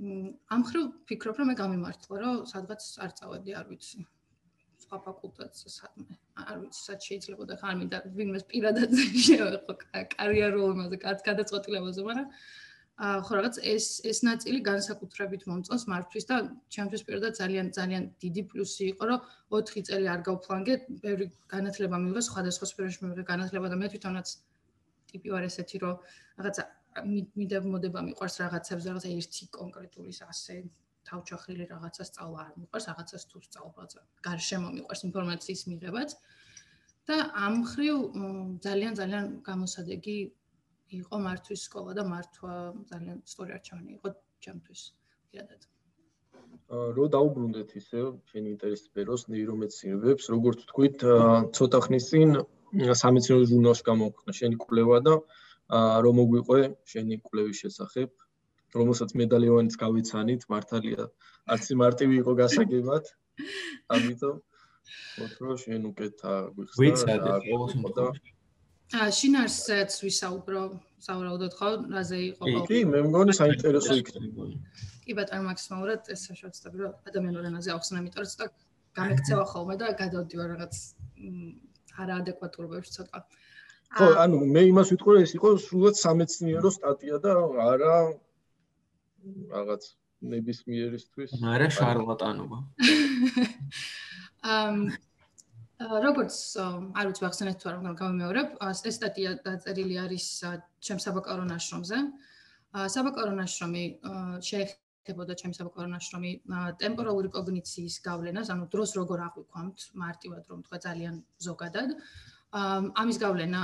ამ 0.00 0.62
ხრივ 0.64 0.84
ფიქრობ, 1.08 1.42
რომ 1.42 1.50
მე 1.52 1.54
გამიმართლა, 1.60 2.16
რომ 2.24 2.36
სადღაც 2.48 2.84
არ 3.04 3.10
წავედი, 3.20 3.52
არ 3.60 3.66
ვიცი. 3.68 4.06
სხვა 4.80 4.96
ფაკულტეტზე 5.04 5.68
სადმე. 5.76 6.14
არ 6.40 6.56
ვიცი, 6.62 6.80
სად 6.86 7.00
შეიძლება 7.04 7.44
და 7.50 7.54
ხარ 7.60 7.74
მინდა 7.80 7.98
ვინმეს 8.16 8.44
პირადად 8.48 8.90
შევეხო 9.26 9.76
კარიერულ 10.16 10.72
იმაზე, 10.76 10.96
გადაწყვეტილებაზე, 11.04 12.00
მაგრამ 12.08 12.28
ხო 13.00 13.32
რაღაც 13.36 13.56
ეს 13.64 13.86
ეს 14.10 14.18
ნაწილი 14.28 14.58
განსაკუთრებით 14.64 15.46
მომწონს 15.48 15.84
მართვის 15.88 16.24
და 16.30 16.36
ჩემთვის 16.74 17.04
პირადად 17.08 17.32
ძალიან 17.40 17.70
ძალიან 17.76 18.02
დიდი 18.24 18.42
პლუსი 18.50 18.84
იყო 18.92 19.04
რომ 19.08 19.20
4 19.56 19.84
წელი 19.88 20.06
არ 20.14 20.20
გავფლანგე, 20.28 20.74
ბევრი 21.04 21.26
განათლება 21.54 21.96
მივიღე, 21.96 22.22
სხვადასხვა 22.28 22.66
სფეროში 22.72 23.00
მივიღე 23.04 23.24
განათლება 23.32 23.72
და 23.72 23.76
მე 23.80 23.88
თვითონაც 23.92 24.26
ტიპი 25.12 25.28
ვარ 25.32 25.48
ესეთი 25.48 25.76
რომ 25.84 25.96
რაღაცა 26.36 26.62
მიდა 26.98 27.58
მოდება 27.72 28.00
მიყვარს 28.08 28.36
რაღაცებს 28.42 28.86
რაღაცა 28.90 29.08
ერთი 29.14 29.44
კონკრეტული 29.54 30.12
ასე 30.26 30.54
თავჩახრილი 31.08 31.64
რაღაცა 31.70 32.02
სწავლა 32.10 32.40
არ 32.46 32.54
მიყვარს, 32.60 32.86
რაღაცას 32.90 33.22
თუ 33.30 33.38
სწავლობაც. 33.46 33.90
გარშემო 34.26 34.68
მიყვარს 34.76 35.02
ინფორმაციის 35.08 35.62
მიღებაც 35.70 36.10
და 37.08 37.16
ამ 37.46 37.54
ხრივ 37.70 37.96
ძალიან 38.66 38.92
ძალიან 39.00 39.26
გამოსადეგი 39.48 40.18
იყო 41.00 41.16
მართვის 41.26 41.60
სკოლა 41.66 41.92
და 41.98 42.04
მართვა 42.12 42.54
ძალიან 42.90 43.18
სწორი 43.32 43.50
არჩევანი 43.58 43.90
იყო 43.98 44.08
ჩემთვის 44.44 44.80
პირადად. 45.30 45.60
რო 46.70 47.04
დაუბრუნდეთ 47.14 47.70
ისე 47.80 48.00
შენ 48.30 48.44
ინტერესს 48.54 48.90
ბეროს 48.94 49.22
ნეირომეცინებებს, 49.30 50.24
როგორც 50.34 50.58
თქვით, 50.70 50.96
ცოტა 51.56 51.78
ხნის 51.86 52.04
წინ 52.10 52.30
სამეცნიერო 53.02 53.44
ჟურნალში 53.50 53.84
გამოქვეყნა 53.90 54.32
შენი 54.38 54.56
კვლევა 54.62 54.98
და 55.06 55.14
რომ 55.70 56.14
მოგვიყვე 56.20 56.60
შენი 56.92 57.20
კვლევის 57.26 57.62
შესახებ, 57.62 58.10
რომელსაც 58.74 59.10
მედალიონიც 59.20 59.74
გავეცანით, 59.82 60.42
მართალია. 60.50 61.06
არც 61.50 61.64
მარტივი 61.82 62.14
იყო 62.22 62.32
გასაგებად. 62.42 63.04
ამიტომ 63.94 64.36
ოთრო 65.24 65.50
შენ 65.62 65.82
უკეთ 65.90 66.16
გვიხსნა. 66.58 66.78
ვიცადე 66.82 67.32
და 67.96 68.10
ა 68.90 69.06
შინარსაც 69.14 69.94
ვისაუბრო 70.02 70.62
საუბრაოდოთ 71.06 71.52
ხო? 71.58 71.68
რაზე 71.94 72.18
იყო 72.34 72.62
კი 72.66 72.78
მე 72.90 73.02
მგონი 73.06 73.34
საინტერესო 73.38 73.94
იქნება 74.02 74.46
კი 75.06 75.14
ბატონო 75.18 75.44
მაქსიმალურად 75.46 76.10
ეს 76.14 76.24
შეშოცდები 76.26 76.88
ადამიანურ 77.10 77.46
ენაზე 77.50 77.70
ახსნა 77.76 78.02
იმიტომ 78.02 78.24
რომ 78.24 78.32
ცოტა 78.32 78.46
გამეკცევა 78.98 79.44
ხოლმე 79.52 79.76
და 79.82 79.92
გადავდივარ 80.02 80.50
რაღაც 80.54 80.74
არაადეკვატურობებში 82.02 82.96
ცოტა 82.98 83.22
აა 83.22 83.39
ხო 83.90 84.06
ანუ 84.22 84.40
მე 84.54 84.62
იმას 84.70 84.92
ვიტყვი 84.94 85.14
რომ 85.16 85.24
ეს 85.26 85.32
იყო 85.38 85.48
სულად 85.66 85.94
სამეცნიერო 85.98 86.70
სტატია 86.70 87.16
და 87.24 87.32
არა 87.70 87.96
რაღაც 89.54 89.82
ნებისმიერისთვის. 90.20 91.30
არა 91.40 91.68
შარლატანობა. 91.76 92.58
ამ 94.56 94.76
როგორც 95.80 96.34
არ 96.60 97.04
ვიცი 97.08 97.24
ახსენეთ 97.28 97.56
თუ 97.60 97.66
არა 97.72 97.92
გამომეორებ 98.02 98.48
ეს 98.68 98.96
სტატია 99.00 99.30
დაწერილი 99.44 99.96
არის 100.04 100.26
ჩემს 100.84 101.06
საბაკალავრო 101.08 101.46
ნაშრომზე. 101.50 101.98
საბაკალავრო 102.94 103.34
ნაშრომი 103.42 103.84
შეეხებოდა 104.48 105.34
ჩემს 105.40 105.56
საბაკალავრო 105.60 105.92
ნაშრომი 105.96 106.32
ტემპორალური 106.82 107.28
კოგნიციის 107.36 107.96
გავლენას 108.06 108.52
ანუ 108.54 108.68
დროს 108.74 108.90
როგორ 109.00 109.24
აღვიქვამთ 109.28 109.78
მარტივად 110.04 110.42
რომ 110.52 110.60
თქვა 110.68 110.78
ძალიან 110.86 111.16
ზოგადად 111.48 111.96
ამის 112.50 113.18
გავლენა 113.22 113.62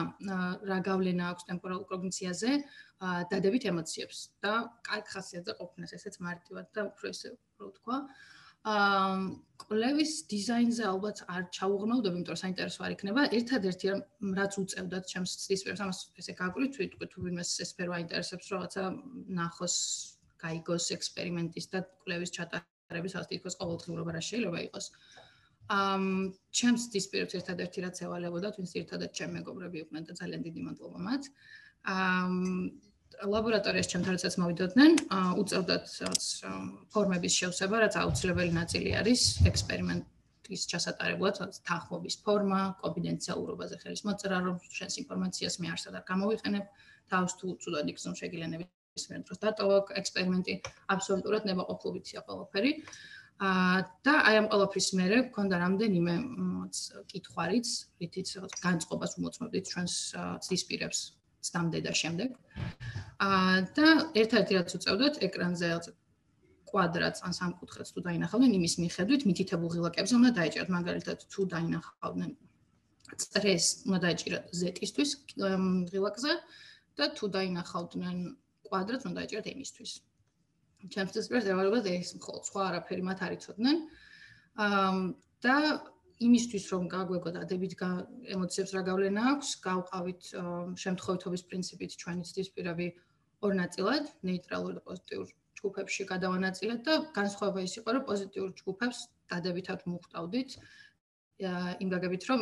რა 0.70 0.78
გავლენა 0.88 1.30
აქვს 1.32 1.48
ტემპორალურ 1.50 1.86
კოგნიციაზე 1.90 2.50
დადებით 3.32 3.66
ემოციებს 3.72 4.18
და 4.46 4.52
კაი 4.86 5.02
ხასიათზე 5.10 5.52
ყოფნას 5.60 5.96
ესეც 5.98 6.20
მარტივად 6.22 6.66
და 6.76 6.86
უფრო 6.90 7.10
ესე 7.10 7.34
რო 7.34 7.70
თქვა 7.80 7.96
აა 7.96 8.36
კლევის 8.66 10.12
დიზაინზე 10.30 10.84
ალბათ 10.90 11.20
არ 11.30 11.42
ჩაუღრმავდები, 11.54 12.18
იმიტომ 12.18 12.34
რომ 12.34 12.40
საინტერესო 12.42 12.80
არ 12.86 12.94
იქნება. 12.96 13.22
ერთადერთი 13.38 13.86
რაც 14.38 14.52
უწევდათ 14.62 15.04
ჩემს 15.12 15.32
პირს, 15.46 15.82
ამას 15.86 15.98
ესე 16.18 16.34
თვითონ 16.34 17.10
თუ 17.12 17.18
ვინმეს 17.26 17.50
ეს 17.62 17.70
სფერო 17.70 17.92
აინტერესებს, 17.98 18.50
რაღაცა 18.50 18.82
ნახოს, 19.38 19.76
გაიგოს 20.42 20.86
ექსპერიმენტის 20.98 21.66
და 21.72 21.78
კლევის 22.02 22.34
ჩატარების 22.36 23.14
ასე 23.22 23.38
თქოს 23.38 23.58
ყოველდღიურობა 23.62 24.10
რა 24.18 24.22
შეიძლება 24.30 24.58
იყოს. 24.66 24.86
ამ 25.72 26.32
ჩემს 26.54 26.82
ცდის 26.90 27.06
პირს 27.10 27.34
ერთადერთი 27.38 27.78
რაც 27.82 27.96
ევალებოდა, 28.06 28.54
თუნდაც 28.54 28.74
ერთადად 28.80 29.10
ჩემ 29.18 29.30
მეგობრები 29.38 29.76
იყვნენ 29.82 30.02
და 30.06 30.12
ძალიან 30.20 30.42
დიდი 30.46 30.60
მადლობა 30.66 30.98
მათ. 31.06 31.22
ამ 31.86 32.34
ლაბორატორიაში 33.34 33.90
ჩემთანაც 33.94 34.36
მოვიდოდნენ, 34.42 34.92
უწევდათ 35.40 35.84
რაღაც 36.02 36.24
ფორმების 36.92 37.32
შევსება, 37.40 37.76
რაც 37.82 37.94
აუცილებელი 38.02 38.52
ნაწილი 38.52 38.90
არის 39.00 39.22
ექსპერიმენტის 39.50 40.62
ჩასატარებლად, 40.72 41.36
თანხმობის 41.66 42.16
ფორმა, 42.26 42.60
კონფიდენციალურობაზე 42.82 43.76
ხელის 43.82 44.02
მოწერა, 44.06 44.38
რომ 44.46 44.56
შენს 44.78 44.94
ინფორმაციას 45.02 45.54
მე 45.62 45.68
არსად 45.74 45.94
არ 45.98 46.04
გამოვიყენებ, 46.12 46.64
თავს 47.10 47.32
თუ 47.40 47.46
ცუდად 47.62 47.86
იქ 47.90 47.98
ზონ 48.04 48.14
შეგილენები 48.20 48.64
ისმენ 48.96 49.24
დროს 49.28 49.40
დატოვა 49.44 49.78
ექსპერიმენტი 50.00 50.54
აბსოლუტურად 50.94 51.48
ნებაყოფლობითია 51.48 52.20
ყველაფერი. 52.26 52.70
და 53.36 54.14
აი 54.28 54.36
ამ 54.40 54.46
ყველაფრის 54.48 54.88
მერე 54.96 55.16
მქონდა 55.28 55.56
რამდენიმე 55.60 56.14
კითხვარიც, 57.12 57.68
რითიც 58.00 58.28
განწყობას 58.64 59.12
უმოწმებდით 59.20 59.64
ჩვენს 59.72 59.94
ცდის 60.46 60.62
პირებს 60.68 61.00
სამდე 61.44 61.80
და 61.84 61.92
შემდეგ. 61.92 62.30
აა 63.20 63.56
და 63.76 63.86
ერთ-ერთი 64.16 64.52
რაც 64.56 64.70
უწევდათ 64.76 65.14
ეკრანზე 65.28 65.68
კვადრატს 66.66 67.22
ან 67.26 67.32
სამკუთხედს 67.36 67.92
თუ 67.94 68.00
დაინახავდნენ 68.08 68.52
იმის 68.58 68.74
მიხედვით 68.82 69.22
მითითებულ 69.28 69.68
ღილაკებზე 69.74 70.14
უნდა 70.18 70.30
დაეჭერათ 70.38 70.70
მაგალითად 70.76 71.18
თუ 71.32 71.40
დაინახავდნენ 71.52 72.30
წრეს 73.22 73.66
უნდა 73.86 73.98
დაეჭირათ 74.04 74.44
z-ისთვის 74.60 75.10
ღილაკზე 75.92 76.32
და 76.98 77.04
თუ 77.16 77.24
დაინახავდნენ 77.36 78.16
კვადრატს 78.66 79.06
უნდა 79.06 79.16
დაეჭირათ 79.20 79.46
m-ისთვის. 79.54 79.92
ჩემს 80.94 81.12
წესს 81.16 81.30
რეალურად 81.48 81.86
ეს 81.90 82.14
მხოლოდ 82.18 82.42
სხვა 82.48 82.62
არაფერი 82.70 83.02
მათ 83.08 83.18
არ 83.26 83.32
იცოდნენ. 83.36 83.76
აა 84.66 84.92
და 85.46 85.56
იმისთვის 86.26 86.64
რომ 86.72 86.84
გაგვეგოთ 86.92 87.36
ადებით 87.44 87.72
ემოციებს 88.34 88.70
რა 88.76 88.82
გავლენა 88.88 89.22
აქვს, 89.32 89.48
გავყავით 89.66 90.22
შემთხვევითობის 90.84 91.42
პრინციპით 91.50 91.96
ჩვენი 92.00 92.22
ცდის 92.24 92.48
პირები 92.56 92.86
ორ 93.44 93.52
ნაწილად, 93.60 94.04
ნეიტრალურ 94.24 94.72
და 94.78 94.82
პოზიტიურ 94.88 95.26
ჯგუფებში 95.60 96.02
გადავანაწილეთ 96.12 96.80
და 96.88 96.94
განსხვავება 97.18 97.60
ის 97.68 97.74
იყო, 97.80 97.88
რომ 97.96 98.04
პოზიტიურ 98.10 98.48
ჯგუფებს 98.60 98.98
დადებითად 99.32 99.80
მუხტავდით. 99.92 100.50
იმ 101.84 101.88
გაგებით 101.92 102.22
რომ 102.32 102.40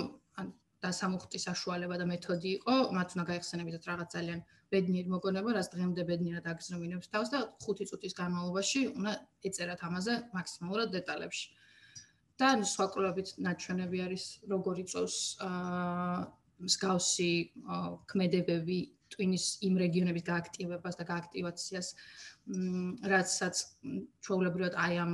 დასამუხტის 0.85 1.47
საშუალება 1.49 1.97
და 2.01 2.07
მეთოდი 2.13 2.51
იყო, 2.59 2.75
მათ 2.97 3.09
უნდა 3.17 3.25
გაიხსენებინათ 3.31 3.85
რაღაც 3.91 4.09
ძალიან 4.17 4.41
ბედნიერი 4.75 5.09
მოგონება, 5.15 5.51
რაც 5.59 5.67
დღემდე 5.75 6.03
ბედნიერად 6.11 6.47
აგზრომინებს 6.53 7.11
თავს 7.15 7.29
და 7.35 7.39
5 7.67 7.89
წუთის 7.91 8.17
განმავლობაში 8.21 8.81
უნდა 8.99 9.13
ეწერათ 9.49 9.81
ამაზე 9.89 10.15
მაქსიმალურად 10.37 10.89
დეტალებში. 10.99 11.47
და 12.41 12.49
სხვა 12.67 12.87
კვლევებით 12.95 13.29
ნაჩვენები 13.47 13.99
არის 14.05 14.25
როგორი 14.51 14.85
წოს 14.91 15.15
აა 15.47 16.27
მსგავსი 16.67 17.31
ქმედებები 18.11 18.79
ტვინის 19.15 19.45
იმ 19.69 19.75
რეგიონების 19.83 20.25
გააქტივებას 20.27 20.99
და 20.99 21.05
გააქტივაციას 21.11 21.89
რაცაც 23.13 23.63
ჩვეულებრივად 24.27 24.75
აი 24.85 24.99
ამ 25.05 25.13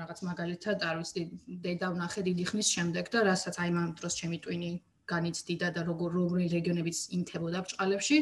რაღაც 0.00 0.22
მაგალითად 0.30 0.84
არ 0.90 1.00
ვიცი 1.00 1.22
დედა 1.66 1.92
ვნახე 1.94 2.24
დიდი 2.28 2.44
ხნის 2.50 2.68
შემდეგ 2.76 3.12
და 3.14 3.24
რასაც 3.30 3.60
აი 3.64 3.70
ამ 3.70 3.94
დროს 4.00 4.18
ჩემი 4.20 4.38
ტვინი 4.44 4.70
განიცდიდა 5.12 5.68
და 5.76 5.80
როგორ 5.90 6.10
როგორი 6.20 6.46
რეგიონებიც 6.56 6.98
ინთებოდა 7.18 7.62
ბჭყალებში 7.66 8.18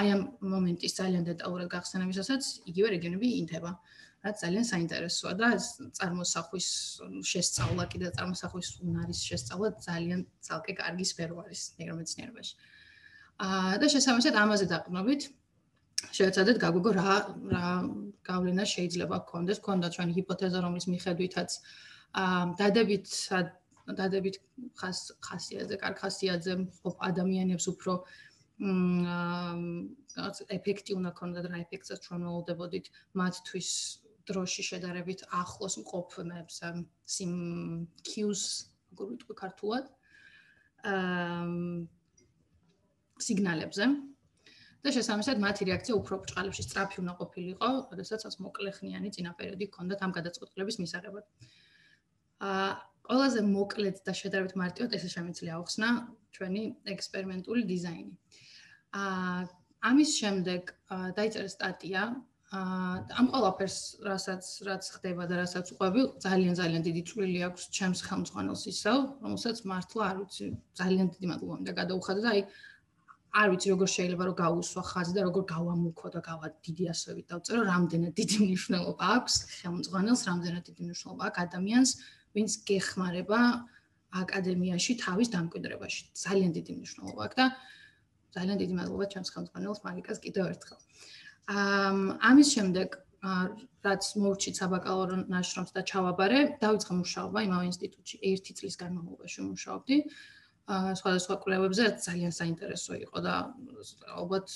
აი 0.00 0.06
ამ 0.14 0.20
მომენტის 0.52 0.92
ძალიან 1.00 1.24
დეტალურად 1.30 1.68
გახსენებისასაც 1.74 2.42
იგივე 2.70 2.88
რეგიონები 2.96 3.28
ინთება. 3.42 3.72
რაც 4.20 4.36
ძალიან 4.44 4.64
საინტერესოა 4.68 5.32
და 5.40 5.48
წარმოსახვის 5.96 6.68
შესწავლა 7.24 7.84
კიდე 7.92 8.08
წარმოსახვის 8.16 8.68
უნარის 8.84 9.20
შესწავლა 9.28 9.68
ძალიან 9.80 10.20
ძალკე 10.44 10.72
კარგი 10.80 11.04
სფერო 11.10 11.36
არის 11.40 11.60
ნეირომეცნიერებაში. 11.80 12.54
აა 13.40 13.78
და 13.80 13.86
შესაბამისად 13.94 14.34
ამაზე 14.44 14.66
დაყრდნობით 14.72 15.22
შევეცადეთ 16.16 16.56
გაგვიგო 16.64 16.90
რა 17.00 17.14
რა 17.54 17.64
გავლენა 18.28 18.64
შეიძლება 18.74 19.16
გქონდეს, 19.24 19.58
გქონდა 19.64 19.88
ჩვენი 19.96 20.12
ჰიპოთეზა, 20.18 20.58
რომლის 20.64 20.86
მიხედვითაც 20.92 21.50
აა 22.20 22.44
დადებით 22.60 23.08
დადებით 23.86 24.36
ხას 24.80 24.98
ხასიათზე, 25.26 25.76
კარგ 25.82 25.96
ხასიათზე 26.02 26.54
ყოფ 26.82 26.96
ადამიანებს 27.10 27.66
უფრო 27.72 27.92
მ 28.60 28.68
ეფექტი 30.58 30.92
უნდა 31.00 31.10
ქონდეთ 31.16 31.44
რა 31.48 31.58
ეფექტსაც 31.64 31.98
ჩვენ 32.04 32.20
ველოდებოდით 32.28 32.86
მათთვის 33.16 33.70
დროში 34.28 34.62
შედარებით 34.70 35.20
ახლოს 35.32 35.74
მყოფნებს 35.80 36.56
სიმ 37.14 37.32
კიუს 38.04 38.42
როგორ 38.92 39.06
ვიტყვი 39.14 39.34
ქართულად 39.42 39.84
აა 40.92 41.48
სიგნალებზე 43.20 43.84
და 44.80 44.92
შესაბამისად 44.96 45.40
მათი 45.44 45.66
რეაქცია 45.68 45.94
უფრო 45.96 46.18
ბრჭყალებში 46.24 46.62
სწრაფი 46.64 47.00
უნდა 47.02 47.14
ყოფილიყო, 47.20 47.68
როდესაც 47.92 48.36
მოკლეხნიანი 48.44 49.08
წინა 49.16 49.32
პერიოდი 49.40 49.64
ჰქონდათ 49.68 50.04
ამ 50.06 50.12
გადაწყვეტილების 50.16 50.76
მისაღებად. 50.80 51.24
აა 52.48 52.70
ყველაზე 53.10 53.40
მოკლედ 53.42 53.96
და 54.06 54.12
შედარებით 54.14 54.54
მარტივად 54.62 54.92
ესე 54.94 55.08
შემიძლია 55.10 55.58
ახსნა 55.58 55.88
ჩვენი 56.36 56.62
ექსპერიმენტული 56.94 57.62
დიზაინი. 57.66 58.12
აა 58.94 59.40
ამის 59.90 60.10
შემდეგ 60.20 60.62
დაიწერა 61.18 61.50
სტატია 61.50 62.02
აა 62.50 62.92
ამ 63.18 63.26
ყველაფერს 63.34 63.78
რასაც 64.06 64.44
რაც 64.68 64.82
ხდება 64.94 65.26
და 65.30 65.34
რასაც 65.42 65.66
უყვები 65.74 66.00
ძალიან 66.22 66.54
ძალიან 66.60 66.82
დიდი 66.86 67.02
წვლილი 67.10 67.40
აქვს 67.48 67.62
ჩემს 67.76 68.00
ხელმძღვანელს 68.06 68.62
ისევ, 68.74 68.98
რომელსაც 69.26 69.56
მართლა 69.70 70.02
არ 70.10 70.16
ვიცი 70.20 70.46
ძალიან 70.80 71.06
დიდი 71.14 71.26
მადლობა 71.30 71.54
მინდა 71.58 71.74
გადაუხადო 71.80 72.20
და 72.26 72.30
აი 72.34 72.42
არ 73.30 73.46
ვიცი 73.50 73.68
როგორ 73.74 73.88
შეიძლება 73.94 74.22
რომ 74.26 74.36
გაუსვა 74.42 74.82
ხაზი 74.90 75.12
და 75.14 75.22
როგორ 75.26 75.42
გავამუქო 75.54 76.08
და 76.14 76.20
გავა 76.28 76.46
დიდი 76.66 76.84
ასოებით 76.94 77.26
დავწერო 77.30 77.62
რამდენად 77.70 78.12
დიდი 78.20 78.36
მნიშვნელობა 78.42 79.04
აქვს 79.18 79.34
ხელმძღვანელს 79.58 80.22
რამდენად 80.30 80.62
დიდი 80.70 80.82
მნიშვნელობა 80.86 81.22
აქვს 81.30 81.42
ადამიანს 81.46 81.90
ვინც 82.34 82.50
გეხმარება 82.68 83.40
აკადემიაში 84.10 84.92
თავის 85.04 85.28
დამკვიდრებაში. 85.34 86.02
ძალიან 86.14 86.50
დიდი 86.56 86.72
მნიშვნელობა 86.78 87.22
აქვს 87.26 87.36
და 87.40 87.46
ძალიან 88.34 88.56
დიდი 88.62 88.74
მადლობა 88.78 89.04
ჩემს 89.12 89.30
ხელმძღვანელს 89.34 89.80
მარიკას 89.86 90.18
კიდევ 90.24 90.44
ერთხელ. 90.54 90.78
ამ 91.50 91.98
ამის 92.30 92.48
შემდეგ 92.54 92.88
რაც 93.84 94.02
მოვრჩით 94.22 94.54
საბაკალავრო 94.60 95.16
ნაშრომს 95.28 95.72
და 95.76 95.80
ჩავაბარე 95.90 96.38
დავიწყე 96.62 96.92
მუშაობა 97.00 97.38
იმავე 97.46 97.64
ინსტიტუტში. 97.70 98.16
ერთი 98.30 98.52
წლის 98.58 98.74
განმავლობაში 98.82 99.40
მუშაობდი. 99.50 99.96
სხვადასხვა 100.70 101.34
კვლევებზე 101.42 101.84
ძალიან 102.06 102.32
საინტერესო 102.40 102.92
იყო 103.04 103.18
და 103.26 103.34
ალბათ 104.14 104.46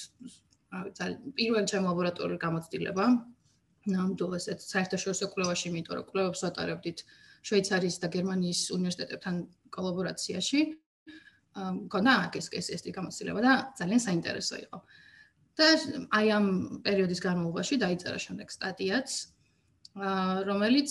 ძალიან 0.99 1.21
პირველი 1.39 1.67
ჩემ 1.71 1.85
ლაბორატორიული 1.91 2.39
გამოცდილება. 2.47 3.05
ნამდვილ 3.95 4.33
ესეთ 4.39 4.59
საერთაშორისო 4.65 5.27
კვლევაში, 5.35 5.69
რომ 5.75 6.05
კვლევებს 6.09 6.41
ვატარებდით 6.45 6.99
შვეიცარიის 7.45 7.97
და 8.01 8.09
გერმანიის 8.09 8.61
უნივერსიტეტებთან 8.77 9.35
კოლაბორაციაში. 9.75 10.61
მქონდა 11.55 12.13
ეს 12.41 12.47
ეს 12.51 12.67
ეს 12.75 12.83
გამოცდილება 12.89 13.41
და 13.45 13.53
ძალიან 13.79 14.01
საინტერესო 14.01 14.57
იყო. 14.65 14.79
და 15.55 15.67
აი 16.19 16.27
ამ 16.35 16.47
პერიოდის 16.83 17.21
განმავლობაში 17.23 17.75
დაიწერა 17.79 18.19
შემდეგ 18.19 18.49
სტატიაც, 18.51 19.09
რომელიც 20.51 20.91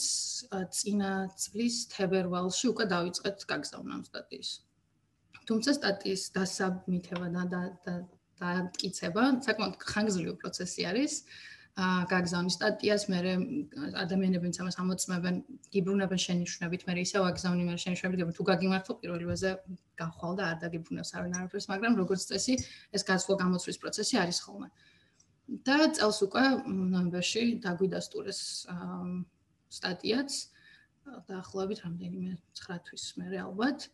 წინა 0.72 1.12
წლის 1.36 1.76
თებერვალში 1.92 2.66
უკვე 2.72 2.86
დავიწყეთ 2.96 3.38
გაგზავნა 3.44 3.92
ამ 3.98 4.04
სტატიის. 4.08 4.50
თუმცა 5.44 5.72
სტატიის 5.80 6.24
დასაბმითება 6.38 7.28
და 7.36 7.44
და 7.52 7.62
და 7.84 7.96
დაკიცება 8.40 9.24
საკმაოდ 9.44 9.76
ხანგრძლივი 9.84 10.36
პროცესი 10.40 10.82
არის. 10.88 11.14
აა 11.28 11.53
გაგზავნის 11.74 12.54
სტატიას 12.54 13.04
მე 13.10 13.20
ადამიანები 13.98 14.46
ვინც 14.46 14.58
ამას 14.62 14.76
ამოწმებენ, 14.78 15.38
გიბრუნებენ 15.74 16.20
შენიშვნებით, 16.22 16.86
მე 16.86 16.94
ისევ 17.02 17.26
აგზავნი 17.34 17.64
მე 17.66 17.78
შენიშვნებით, 17.82 18.20
გებო 18.22 18.34
თუ 18.38 18.44
გაგიმართო 18.50 18.94
პირველივეზე 19.02 19.50
გახვალ 19.98 20.34
და 20.38 20.44
არ 20.54 20.58
დაგიბრუნებს 20.64 21.14
არავინ 21.18 21.34
არაფერს, 21.34 21.68
მაგრამ 21.74 21.98
როგორც 21.98 22.22
წესი, 22.30 22.54
ეს 22.94 23.02
გასვლა 23.10 23.34
გამოცვლის 23.42 23.82
პროცესი 23.82 24.16
არის 24.22 24.40
ხოლმე. 24.46 24.70
და 25.44 25.78
წელს 25.98 26.18
უკვე 26.24 26.44
ნოემბერში 26.94 27.44
დაგვიდასტურეს 27.66 28.40
სტატიაც 29.74 30.32
დაახლოებით 31.28 31.80
რამდენიმე 31.84 32.32
9 32.64 32.80
თვის 32.88 33.04
მერე 33.20 33.38
ალბათ. 33.44 33.90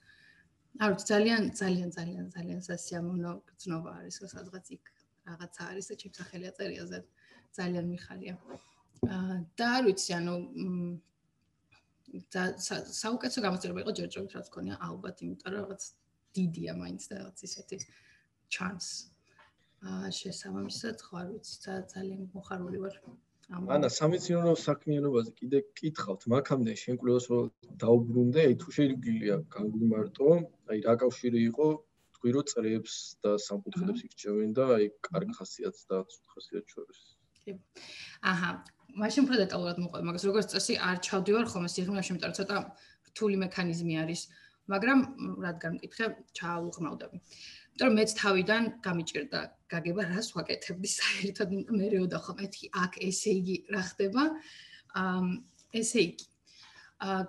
არ 0.83 0.89
ვიცი 0.93 1.05
ძალიან 1.09 1.43
ძალიან 1.61 1.89
ძალიან 1.97 2.25
ძალიან 2.35 2.61
სასიამოვნო 2.69 3.31
გზნობა 3.49 3.91
არის 3.99 4.15
სადღაც 4.35 4.65
იქ 4.75 4.83
რაღაცა 5.25 5.61
არის 5.71 5.85
და 5.89 5.95
ჩემს 6.01 6.17
სახელი 6.21 6.45
აწერიაზე 6.51 6.99
ძალიან 7.57 7.85
მიხარია. 7.93 8.35
და 9.57 9.65
არ 9.77 9.83
ვიცი 9.87 10.11
ანუ 10.19 10.33
საუკეთესო 12.99 13.39
გამოცდილება 13.45 13.83
იყო 13.85 13.93
ჯერჯერობით 13.99 14.33
რაც 14.37 14.47
ქონია 14.55 14.75
ალბათ 14.89 15.23
იმიტომ 15.25 15.53
რომ 15.53 15.61
რაღაც 15.61 15.81
დიდია 16.35 16.73
მაინც 16.81 17.01
და 17.09 17.13
რაღაც 17.21 17.37
ისეთი 17.47 17.77
ჩანს. 18.53 18.87
აა 19.89 20.07
შესაბამისად 20.19 20.97
ხო 21.05 21.13
არ 21.21 21.27
ვიცი 21.33 21.55
ძალიან 21.93 22.21
მოხარული 22.35 22.79
ვარ. 22.83 22.95
ანა 23.49 23.87
სამეცნიერო 23.93 24.51
საქმიანობაზე 24.61 25.31
კიდე 25.37 25.59
კითხავთ 25.79 26.25
მაგამდე 26.33 26.73
შენ 26.81 26.97
კლუბს 27.03 27.25
რო 27.31 27.39
დაუბრუნდე 27.83 28.43
აი 28.49 28.57
თუ 28.63 28.73
შეიძლება 28.75 29.37
განგვიმარტო 29.55 30.27
აი 30.73 30.83
რა 30.87 30.93
კავშირი 31.03 31.41
იყო 31.49 31.69
თქვი 32.17 32.33
რომ 32.35 32.45
წრეებს 32.51 32.97
და 33.25 33.31
სამკუთხედებს 33.47 34.05
ირჩევენ 34.09 34.53
და 34.59 34.67
აი 34.75 34.91
კარგი 35.09 35.37
ხასიათს 35.39 35.89
და 35.93 36.03
ცუდ 36.13 36.35
ხასიათს 36.35 36.75
შორის 36.77 37.01
კი 37.49 37.57
აჰა 38.33 38.51
მაშინ 38.99 39.25
უფრო 39.25 39.37
დეტალურად 39.43 39.77
მოყვება 39.83 40.05
მაგას 40.09 40.25
როგორც 40.29 40.53
წესი 40.53 40.75
არ 40.89 40.97
ჩავდივარ 41.07 41.45
ხოლმე 41.51 41.69
სიღრმეში 41.75 42.11
იმიტომ 42.13 42.29
რომ 42.29 42.37
ცოტა 42.39 42.57
რთული 43.09 43.35
მექანიზმი 43.43 43.95
არის. 44.03 44.21
მაგრამ 44.69 44.99
რადგან 45.45 45.71
მკითხე 45.77 46.05
ჩაავუღმავდები 46.37 47.17
იმიტომ 47.19 47.87
რომ 47.89 47.95
მეც 47.99 48.11
თავიდან 48.21 48.63
გამიჭირდა 48.85 49.39
გაგება 49.73 50.03
რას 50.13 50.27
ვაკეთებდი 50.35 50.89
საერთოდ 50.93 51.49
მეეოდა 51.79 52.19
ხომ 52.25 52.37
ეთი 52.45 52.69
აქ 52.83 52.93
ესე 53.09 53.31
იგი 53.39 53.55
რა 53.73 53.81
ხდება? 53.89 54.23
აა 55.01 55.21
ესე 55.79 55.99
იგი. 56.09 56.25
აა 56.99 57.21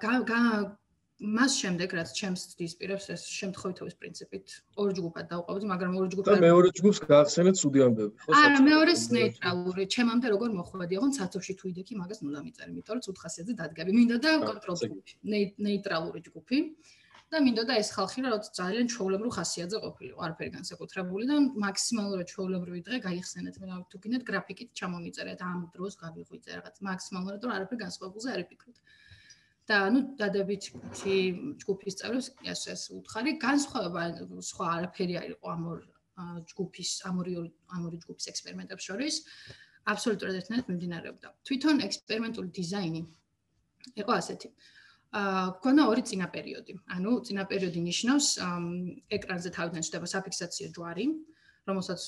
მას 1.20 1.52
შემდეგ 1.60 1.92
რაც 2.00 2.10
ჩემს 2.16 2.42
დისპირებს 2.56 3.06
ეს 3.12 3.22
შემთხვევითობის 3.28 3.94
პრინციპით 4.00 4.54
ორ 4.80 4.92
ჯგუფად 4.96 5.26
დავყვავდი 5.32 5.66
მაგრამ 5.72 5.96
ორ 6.00 6.06
ჯგუფად 6.14 6.32
და 6.32 6.44
მეორე 6.48 6.68
ჯგუფს 6.80 6.98
გაახსენეთ 7.10 7.60
ცუდი 7.60 7.80
ამბები 7.86 8.12
ხო 8.24 8.36
არა 8.40 8.60
მეორეს 8.64 9.02
ნეიტრალური. 9.12 9.82
ჩემამდე 9.94 10.26
როგორ 10.34 10.50
მოხვედი? 10.60 10.94
ოღონდ 11.00 11.14
სათოში 11.20 11.52
თუ 11.60 11.64
იდექი 11.72 11.92
მაგას 12.00 12.18
ნულა 12.24 12.40
მიწერი 12.46 12.70
იმიტომ 12.72 12.94
რომ 12.96 13.04
ცუდ 13.04 13.16
ხასიათზე 13.20 13.54
დადგები. 13.60 13.90
მინდა 14.00 14.16
და 14.24 14.30
კონტროლ 14.48 14.76
ჯგუფი 14.80 15.12
ნეიტრალური 15.68 16.20
ჯგუფი. 16.24 16.58
და 17.30 17.38
მინდოდა 17.46 17.74
ეს 17.78 17.88
ხალხი 17.94 18.20
რა 18.26 18.30
ძალიან 18.58 18.86
ჩაოლებრივ 18.90 19.30
ხასიათზე 19.36 19.78
ყოფილიყო 19.84 20.20
არაფერი 20.26 20.50
განსაკუთრებული 20.56 21.24
და 21.30 21.36
მაქსიმალურად 21.62 22.26
ჩაოლებრივი 22.32 22.80
დღე 22.88 22.96
გაიხსენეთ. 23.06 23.54
მე 23.60 23.66
თუ 23.92 23.96
გინდათ 24.02 24.24
გრაფიკით 24.30 24.68
ჩამომიწერეთ 24.80 25.40
ამ 25.46 25.60
დროს 25.76 25.94
გავიღვიძე 26.02 26.50
რაღაც. 26.58 26.74
მაქსიმალურად 26.90 27.40
რომ 27.46 27.52
არაფერი 27.54 27.78
განსხვავებულზე 27.86 28.28
არ 28.34 28.40
იფიქროთ 28.44 28.76
და 29.70 29.78
ნუ 29.94 30.00
დადებით 30.18 30.64
ცი 30.98 31.14
ჯგუფის 31.62 31.96
წევრებს 32.00 32.28
ეს 32.52 32.62
ეს 32.74 32.82
უთხარი 32.96 33.36
განსხვავება 33.44 34.02
სხვა 34.50 34.66
არაფერი 34.76 35.14
არ 35.20 35.28
იყო 35.34 35.52
ამ 35.54 35.62
ორ 35.72 35.78
ჯგუფის 36.50 36.90
ამ 37.10 37.22
ორი 37.22 37.34
ამ 37.76 37.86
ორი 37.86 38.00
ჯგუფის 38.04 38.26
ექსპერიმენტებს 38.32 38.88
შორის 38.90 39.14
აბსოლუტურად 39.94 40.40
ერთნაირად 40.40 40.70
მიმდინარეობდა 40.70 41.32
თვითონ 41.46 41.86
ექსპერიმენტული 41.86 42.50
დიზაინი 42.58 43.02
იყო 44.02 44.12
ასეთი 44.20 44.48
აა 45.20 45.46
გქონდა 45.58 45.82
ორი 45.90 46.02
წინა 46.06 46.26
პერიოდი. 46.34 46.74
ანუ 46.94 47.12
წინა 47.26 47.44
პერიოდი 47.50 47.80
ნიშნავს 47.82 48.26
ეკრანზე 49.16 49.50
თავიდან 49.56 49.82
ჩდება 49.86 50.06
საფიქსაციო 50.06 50.68
ჯვარი, 50.76 51.06
რომელსაც 51.66 52.02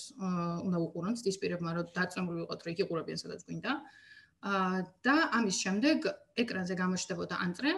უნდა 0.66 0.79
უყურონ 0.87 1.14
დისპირებმა, 1.27 1.70
რომ 1.79 1.90
დაწემული 1.98 2.38
ვიყოთ, 2.42 2.61
რომ 2.62 2.72
იგიყურებიან 2.75 3.18
სადაც 3.22 3.42
გვინდა. 3.48 3.72
აა 3.75 4.12
და 4.42 5.16
ამის 5.38 5.57
შემდეგ 5.62 6.07
ეკრანზე 6.42 6.74
გამოჩნდებოდა 6.74 7.38
ან 7.38 7.55
წრე, 7.55 7.72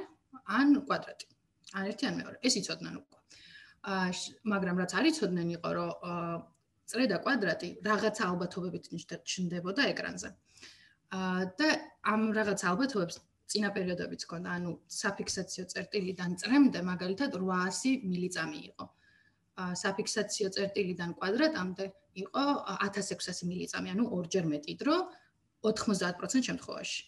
ან 0.48 0.68
კვადრატი. 0.88 1.26
ან 1.74 1.84
ერთი 1.90 2.04
ან 2.08 2.14
მეორე. 2.20 2.36
ეს 2.40 2.54
იცოდნენ 2.60 2.94
უკვე. 3.00 3.18
აა 3.84 4.08
მაგრამ 4.48 4.76
რაც 4.80 4.92
არ 4.96 5.04
იცოდნენ 5.12 5.48
იყო, 5.60 5.68
რომ 5.76 5.90
წრე 6.88 7.04
და 7.12 7.18
კვადრატი 7.24 7.68
რაღაცა 7.84 8.22
ალბათობებით 8.32 8.84
ჩნდებოდა 9.28 9.82
ეკრანზე. 9.92 10.28
აა 11.12 11.42
და 11.58 11.68
ამ 12.12 12.22
რაღაცა 12.32 12.64
ალბათობებს 12.72 13.16
წინა 13.44 13.68
პერიოდებიც 13.76 14.22
ქონდა, 14.24 14.50
ანუ 14.56 14.70
საფიქსაციო 14.88 15.64
წერტილიდან 15.72 16.30
წრემდე 16.40 16.80
მაგალითად 16.80 17.30
800 17.36 18.08
მილიწამი 18.08 18.60
იყო. 18.72 18.84
ა 19.60 19.64
საფიქსაციო 19.84 20.48
წერტილიდან 20.56 21.10
კვადრატამდე 21.18 21.84
იყო 22.24 22.44
1600 22.88 23.44
მილიწამი, 23.50 23.88
ანუ 23.94 24.04
ორჯერ 24.16 24.44
მეტი 24.48 24.74
დრო 24.80 24.96
90% 25.72 26.44
შემთხვევაში. 26.48 27.00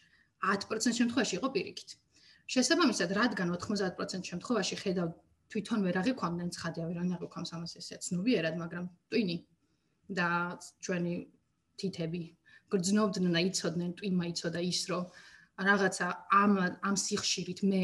10% 0.46 0.98
შემთხვევაში 1.00 1.34
იყო 1.36 1.48
პირიქით. 1.52 1.90
შესაბამისად, 2.46 3.10
რადგან 3.10 3.48
90% 3.50 4.22
შემთხვევაში 4.30 4.76
ხედავ 4.82 5.08
თვითონ 5.50 5.80
ვერ 5.86 5.96
აღიქვამდნენ 6.02 6.48
ცხადია, 6.54 6.84
ვერ 6.90 6.98
აღიქვამს 7.16 7.50
ამას 7.56 7.72
ესე 7.80 7.96
ცნობიერად, 8.06 8.54
მაგრამ 8.62 8.84
ტვინი 9.10 9.36
და 10.18 10.28
ჩვენი 10.82 11.14
თითები 11.78 12.22
გრძნობდნენ 12.70 13.32
და 13.34 13.40
იცოდნენ, 13.50 13.90
ტვინმა 13.98 14.24
იცოდა 14.30 14.60
ის, 14.62 14.80
რომ 14.90 15.04
რაღაცა 15.56 16.06
ამ 16.42 16.52
ამ 16.82 16.94
სიხშირით 16.98 17.60
მე 17.70 17.82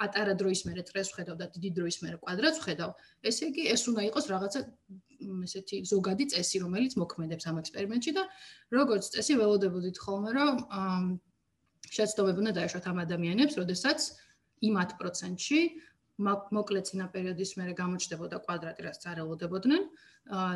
პატარა 0.00 0.32
დროის 0.40 0.62
მერე 0.64 0.82
წრეს 0.88 1.12
ვხედავ 1.12 1.36
და 1.36 1.46
დიდი 1.54 1.70
დროის 1.76 1.98
მერე 2.00 2.16
კვადრატს 2.24 2.60
ვხედავ, 2.62 2.90
ესე 3.30 3.48
იგი 3.52 3.66
ეს 3.74 3.82
უნდა 3.92 4.02
იყოს 4.08 4.26
რაღაცა 4.32 4.60
ესეთი 5.44 5.76
ზოგადი 5.92 6.24
წესი, 6.32 6.56
რომელიც 6.64 6.96
მოქმედებს 7.02 7.44
ამ 7.50 7.60
ექსპერიმენტში 7.60 8.12
და 8.16 8.24
როგორც 8.72 9.12
წესი 9.12 9.36
ველოდებოდით 9.40 9.96
ხოლმე, 10.00 10.30
რომ 10.40 10.54
შეცდომები 11.90 12.38
უნდა 12.44 12.52
დაეშვათ 12.56 12.84
ამ 12.88 12.98
ადამიანებს, 13.04 13.54
როდესაც 13.60 13.98
იმ 14.64 14.74
10%-ში 14.80 15.60
მოკლე 16.20 16.80
წინა 16.84 17.06
პერიოდის 17.12 17.56
მერე 17.60 17.72
გამოჩნდებოდა 17.76 18.36
კვადრატი, 18.44 18.80
რაც 18.88 19.04
არელოდებოდნენ 19.12 19.82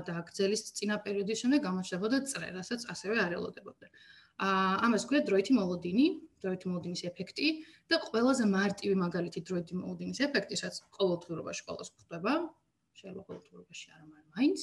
და 0.09 0.14
გრძელის 0.28 0.61
წინა 0.76 0.96
პერიოდის 1.04 1.40
შემდეგ 1.44 1.61
გამოჩნდებოდა 1.68 2.18
წრე, 2.28 2.48
რასაც 2.57 2.85
ასევე 2.92 3.16
არელოდებოდნენ. 3.26 3.90
აა 4.44 4.72
ამას 4.85 5.02
ქვია 5.09 5.20
დროითი 5.24 5.52
მოლოდინი, 5.57 6.07
დროითი 6.44 6.66
მოლოდინის 6.70 7.02
ეფექტი 7.11 7.48
და 7.90 7.96
ყველაზე 8.07 8.44
მარტივი 8.54 8.96
მაგალითი 9.04 9.40
დროითი 9.48 9.74
მოლოდინის 9.80 10.20
ეფექტი, 10.28 10.54
რაც 10.64 10.76
ყოველდღიურობაში 10.96 11.62
ყოველს 11.68 11.90
ხდება, 12.04 12.33
შეიძლება 12.98 13.24
ყოველდღიურობაში 13.28 13.87
არ 13.94 14.02
მაგრამ 14.09 14.33
მაინც 14.38 14.61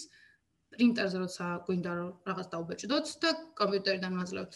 პრინტერზე 0.72 1.18
როცა 1.20 1.46
გვინდა 1.68 1.92
რაღაც 2.30 2.48
დაუბეჭდოთ 2.54 3.08
და 3.24 3.30
კომპიუტერიდან 3.60 4.14
მაძლევთ 4.20 4.56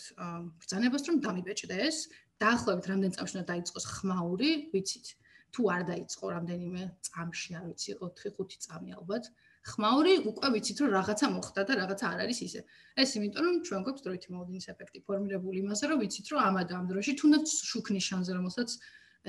ბრძანებას 0.63 1.03
რომ 1.09 1.15
დამიბეჭდეს, 1.25 1.97
დაახლოებით 2.43 2.85
რამდენ 2.91 3.11
წამში 3.15 3.33
უნდა 3.35 3.45
დაიწყოს 3.51 3.85
ხმაური, 3.95 4.51
ვიცით. 4.71 5.07
თუ 5.55 5.61
არ 5.71 5.81
დაიწყო 5.88 6.25
რამდენიმე 6.35 6.81
წამში, 7.07 7.49
არ 7.59 7.65
ვიცი, 7.71 7.91
4-5 7.99 8.55
წამი 8.65 8.89
ალბათ. 8.99 9.23
ხმაური 9.65 10.13
უკვე 10.30 10.49
ვიცით 10.54 10.78
რომ 10.84 10.89
რაღაცა 10.93 11.28
მოხდა 11.36 11.62
და 11.65 11.73
რაღაცა 11.82 12.06
არ 12.13 12.19
არის 12.25 12.39
ისე. 12.47 12.62
ეს 13.01 13.10
იმიტომ 13.17 13.43
რომ 13.45 13.56
ჩვენ 13.65 13.82
გვაქვს 13.86 14.04
დროითი 14.06 14.28
მოლოდინის 14.34 14.65
ეფექტი 14.73 14.99
ფორმირებული 15.08 15.58
იმასე 15.65 15.86
რომ 15.89 15.97
ვიცით 16.06 16.28
რომ 16.32 16.39
ამ 16.47 16.56
ადამ 16.62 16.86
დროში 16.91 17.12
თუნდაც 17.21 17.45
შუქნის 17.69 18.06
შანზე 18.10 18.32
რომელსაც 18.38 18.69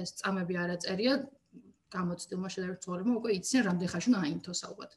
ეს 0.03 0.11
წამები 0.20 0.55
არ 0.61 0.70
აწერია 0.77 1.14
გამოცდილმა 1.96 2.49
შედარებით 2.53 2.81
ძღოლებმა 2.85 3.14
უკვე 3.20 3.31
იციან 3.38 3.62
რამდენ 3.68 3.88
ხანში 3.92 4.09
უნდა 4.12 4.20
აინთოს 4.27 4.61
ალბათ. 4.68 4.92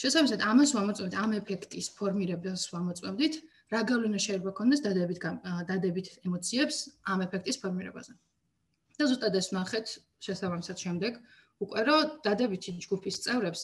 შესაბამისად 0.00 0.40
ამას 0.50 0.70
ვამოწმებთ 0.76 1.14
ამ 1.20 1.30
ეფექტის 1.40 1.86
ფორმირებას 2.00 2.62
ვამოწმებთ 2.72 3.34
რა 3.76 3.80
გავლენა 3.90 4.18
შეიძლება 4.24 4.52
ქონდეს 4.56 4.80
დადებით 4.86 5.18
დადებით 5.68 6.06
ემოციებს 6.24 6.76
ამ 7.12 7.18
ეფექტის 7.26 7.56
ფორმირებაზე. 7.60 8.12
და 8.96 9.04
ზუსტად 9.10 9.34
ეს 9.40 9.48
ნახეთ 9.56 9.86
შესაბამისად 10.24 10.76
შემდეგ 10.84 11.12
უკვე 11.64 11.80
რომ 11.88 12.00
დადებითი 12.24 12.70
ჯგუფის 12.84 13.16
წევრებს 13.24 13.60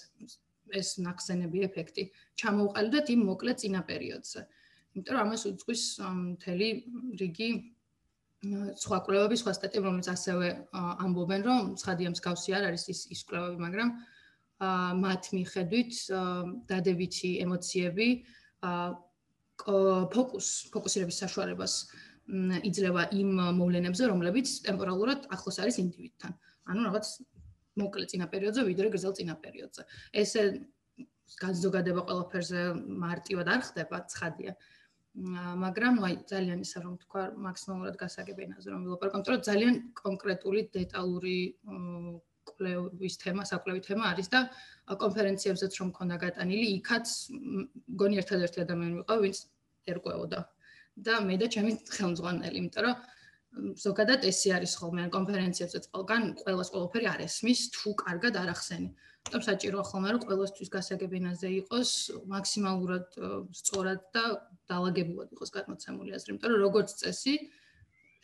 ეს 0.72 0.98
ნახსენები 1.02 1.64
ეფექტი 1.68 2.10
ჩამოუყალიბდათ 2.40 3.06
იმ 3.14 3.20
მოკლე 3.30 3.52
წინა 3.60 3.80
პერიოდზე. 3.86 4.40
იმიტომ 4.96 5.14
რომ 5.16 5.22
ამას 5.26 5.42
უძღვის 5.50 5.82
მთელი 6.02 6.68
რიგი 7.20 7.50
სხვა 8.80 8.98
კვლევების 9.06 9.40
სხვა 9.42 9.52
სტატიები, 9.58 9.86
რომელიც 9.86 10.08
ასევე 10.12 10.48
ამბობენ, 11.04 11.40
რომ 11.48 11.60
ცხადია 11.80 12.08
მსგავსი 12.14 12.50
არ 12.56 12.64
არის 12.70 12.84
ის 12.92 13.00
ის 13.14 13.20
კვლევები, 13.28 13.58
მაგრამ 13.66 13.88
აა 14.66 14.92
მათ 15.04 15.22
მიხედვით 15.36 15.92
დადებითი 16.70 17.30
ემოციები 17.44 18.08
ფოკუს, 20.14 20.48
ფოკუსირების 20.72 21.20
საშუალებას 21.24 21.74
იძლევა 22.68 23.02
იმ 23.20 23.30
მოვლენებზე, 23.60 24.04
რომლებიც 24.12 24.48
ტემპორალურად 24.66 25.28
ახლოს 25.34 25.60
არის 25.62 25.76
ინდივიდთან. 25.84 26.32
ანუ 26.72 26.80
რაღაც 26.88 27.06
მოკლე 27.80 28.06
წინა 28.10 28.26
პერიოდზე 28.32 28.62
ვიდრე 28.70 28.88
გრძელ 28.94 29.12
წინა 29.18 29.34
პერიოდზე. 29.44 29.82
ესე 30.22 30.42
განზოგადება 31.42 32.02
ყველაფერზე 32.08 32.60
მარტივად 33.04 33.46
არ 33.54 33.62
ხდება, 33.68 33.96
ცხადია. 34.12 34.52
მაგრამ 35.64 35.94
აი 36.06 36.14
ძალიან 36.28 36.60
ისა 36.60 36.80
რომ 36.84 36.94
თქვა 37.02 37.22
მაქსიმალურად 37.40 37.96
გასაგებენაზე 37.96 38.66
რომ 38.72 38.80
ვილაპარაკო, 38.84 39.16
იმიტომ 39.16 39.34
რომ 39.34 39.46
ძალიან 39.48 39.74
კონკრეტული 39.96 40.60
დეტალური 40.76 41.38
კვლევის 42.46 43.14
თემა, 43.22 43.42
საკვლევი 43.48 43.80
თემა 43.88 44.04
არის 44.12 44.28
და 44.34 44.40
კონფერენციებზეც 45.02 45.72
რომ 45.80 45.88
მქონდა 45.92 46.16
გატანილი, 46.24 46.66
იქაც 46.78 47.06
გონი 48.00 48.20
ერთადერთი 48.22 48.58
ადამიანი 48.66 48.94
ვიყავ, 49.00 49.18
ვინც 49.24 49.38
ერკვეოდა. 49.92 50.40
და 50.96 51.20
მე 51.20 51.36
და 51.36 51.46
ჩემი 51.52 51.72
ხელმძღვანელი, 51.92 52.56
იმიტომ 52.56 52.84
რომ 52.88 52.96
ზოგადად 53.56 54.24
ესე 54.28 54.52
არის 54.56 54.72
ხოლმე 54.80 55.06
ან 55.06 55.10
კონფერენციებზე 55.16 55.78
ყველგან 55.88 56.22
ყოველას 56.40 56.70
ყველაფერი 56.74 57.06
არ 57.12 57.20
ესმის 57.26 57.60
თუ 57.76 57.92
კარგად 58.04 58.36
არ 58.42 58.50
ახსენი. 58.52 58.88
თუმცა 59.32 59.46
საჭიროა 59.52 59.84
ხოლმე 59.90 60.08
რომ 60.14 60.22
ყოველთვის 60.30 60.70
გასაგებინაზე 60.76 61.48
იყოს 61.60 61.90
მაქსიმალურად 62.34 63.06
სწორად 63.60 64.00
და 64.14 64.24
დაალაგებულად 64.70 65.28
იყოს 65.34 65.50
გადმოცემული 65.56 66.10
აზრი, 66.16 66.28
იმიტომ 66.36 66.52
რომ 66.52 66.60
როგორც 66.66 66.88
წესი 67.00 67.34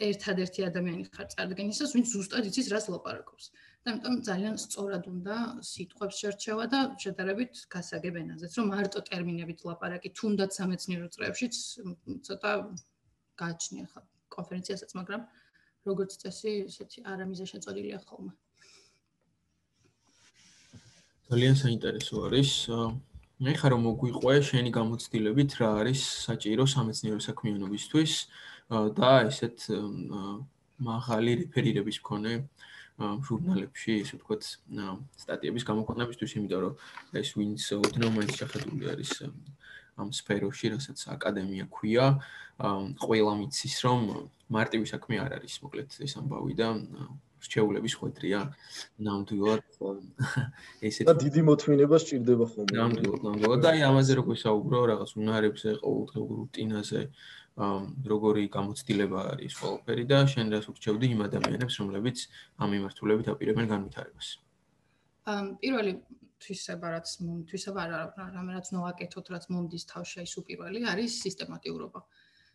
ერთადერთი 0.02 0.60
ადამიანი 0.68 1.04
ხარ 1.14 1.26
წარდგენისას, 1.32 1.90
ვინც 1.96 2.06
ზუსტად 2.12 2.48
იცის 2.50 2.68
რას 2.74 2.86
ლაპარაკობს. 2.92 3.44
და 3.82 3.90
ამიტომ 3.92 4.16
ძალიან 4.28 4.56
სწორად 4.62 5.04
უნდა 5.10 5.36
სიტყვებს 5.72 6.16
შერჩევა 6.22 6.64
და 6.70 6.80
შედარებით 7.02 7.54
გასაგებენაზეც, 7.74 8.52
რომ 8.58 8.66
მარტო 8.74 9.00
ტერმინებით 9.08 9.58
ლაპარაკი 9.66 10.08
თუნდაც 10.18 10.50
სამეცნიერო 10.58 11.08
წრეებშიც 11.14 11.54
ცოტა 12.26 12.52
გაჩნია 13.42 13.86
ხა 13.90 14.00
კონფერენციასაც, 14.36 14.90
მაგრამ 14.98 15.22
როგორც 15.88 16.10
წესი, 16.22 16.52
ესეთი 16.70 16.98
არამიზა 17.12 17.46
შეწოდილია 17.52 17.98
ხოლმე. 18.06 18.32
ძალიან 21.32 21.56
საინტერესო 21.56 22.14
არის. 22.28 22.50
მე 23.42 23.52
ხარო 23.58 23.76
მოგვიყვე 23.82 24.34
შენი 24.46 24.70
გამოცდილებით 24.70 25.50
რა 25.58 25.68
არის 25.82 26.00
საჭირო 26.26 26.64
სამეცნიერო 26.74 27.22
საქმიანობისთვის 27.26 28.12
და 28.98 29.10
ესეთ 29.26 29.58
მაღალი 30.78 31.32
რეფერირების 31.40 31.98
მქონე 32.02 32.32
ჟურნალებში, 33.26 33.92
ესე 34.04 34.14
ვთქვათ, 34.20 34.42
სტატიების 35.24 35.66
გამოქვეყნებისთვის, 35.70 36.34
იმიტომ 36.38 36.60
რომ 36.62 36.74
ეს 37.18 37.28
ვინც 37.34 37.62
ოდნავ 37.82 38.10
მაინც 38.14 38.32
შეხედული 38.38 38.84
არის 38.92 39.10
ამ 40.00 40.08
სფეროში, 40.12 40.66
რასაც 40.76 40.98
აკადემია 41.14 41.66
ქვია, 41.68 42.06
ყველა 43.02 43.32
მიცის, 43.40 43.76
რომ 43.84 44.00
მარტივი 44.52 44.86
საქმე 44.88 45.16
არ 45.24 45.32
არის, 45.40 45.54
მოკლედ 45.64 45.88
ეს 46.06 46.12
ამბავი 46.20 46.54
და 46.56 46.68
რჩეულების 47.42 47.94
ხვედრია. 47.98 48.40
ნამდვილად 49.02 49.62
ესეთ 50.86 51.06
და 51.10 51.14
დიდი 51.18 51.40
მოთმინება 51.48 51.96
სჭირდება 51.98 52.46
ხოლმე. 52.46 52.74
ნამდვილად, 52.78 53.20
ნამდვილად 53.26 53.60
და 53.66 53.68
აი 53.74 53.80
ამაზე 53.90 54.12
როგორ 54.20 54.36
საუბრო, 54.46 54.78
რაღაც 54.92 55.10
უნარებზე, 55.18 55.70
ყოველდღიურ 55.82 56.28
რუტინაზე, 56.38 57.00
როგორი 58.12 58.44
გამოცდილება 58.48 59.20
არის 59.36 59.52
ყველაფერი 59.60 60.04
და 60.08 60.18
შენ 60.32 60.46
რას 60.54 60.66
ურჩევდი 60.72 61.06
იმ 61.12 61.20
ადამიანებს, 61.28 61.74
რომლებიც 61.82 62.18
ამ 62.62 62.68
მიმართულებით 62.72 63.26
აპირებენ 63.34 63.66
განვითარებას? 63.68 64.28
ამ 65.28 65.46
პირველი 66.42 66.58
თვისებარაც 66.58 67.06
თვისება 67.48 67.82
რა 67.86 68.00
რამერაც 68.34 68.66
ნოვაკეთოთ 68.74 69.26
რაც 69.32 69.44
მომდის 69.54 69.84
თავში 69.92 70.16
აი 70.22 70.28
სუპირველი 70.34 70.80
არის 70.92 71.12
სისტემატიურობა. 71.22 72.00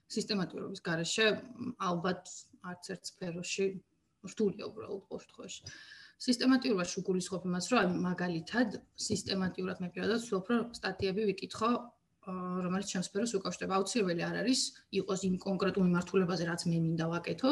სისტემატიურობის 0.08 0.82
garaშე 0.88 1.26
ალბათ 1.90 2.22
არც 2.72 2.84
ერთ 2.96 3.04
სფეროში 3.12 3.66
რთულია 4.28 4.66
უბრალოდ 4.68 5.02
ყოველ 5.08 5.22
შემთხვევაში. 5.24 5.62
სისტემატიურობაში 6.28 6.96
უგულისხმობ 7.02 7.44
იმას, 7.48 7.66
რომ 7.72 7.88
მაგალითად 8.08 8.68
სისტემატიურად 9.08 9.78
მე 9.84 9.90
პირადად 9.96 10.20
ვფიქრობ, 10.24 10.46
რომ 10.52 10.66
სტატიები 10.80 11.22
ვიკითხო 11.32 11.70
რომელიც 12.28 12.88
ჩემს 12.92 13.08
სფეროს 13.08 13.34
უკავშირდება. 13.40 13.74
აუცილებელი 13.78 14.24
არ 14.28 14.36
არის 14.44 14.62
იყოს 15.00 15.20
იმ 15.30 15.36
კონკრეტულ 15.48 15.84
მიმართულებაზე, 15.88 16.44
რაც 16.52 16.62
მე 16.68 16.78
მინდა 16.88 17.06
ვაკეთო, 17.14 17.52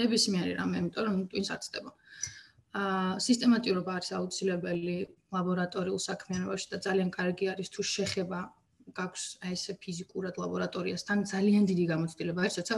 ნებისმიერი 0.00 0.52
რამე, 0.58 0.74
იმიტომ 0.82 1.04
რომ 1.06 1.20
ტვინს 1.30 1.50
აცდება. 1.54 1.90
აა 1.94 2.43
სისტემატიურობა 2.74 3.92
არის 3.98 4.10
აუცილებელი 4.18 4.96
ლაბორატორიულ 5.34 6.00
საქმიანობაში 6.08 6.66
და 6.74 6.78
ძალიან 6.86 7.10
კარგი 7.14 7.46
არის 7.54 7.68
თუ 7.74 7.82
შეხება 7.94 8.40
გაქვს 8.98 9.24
აი 9.46 9.54
ესე 9.56 9.72
ფიზიკურად 9.84 10.34
ლაბორატორიასთან 10.42 11.24
ძალიან 11.30 11.64
დიდი 11.70 11.84
გამოცდილება 11.92 12.40
არის, 12.44 12.58
როცა 12.60 12.76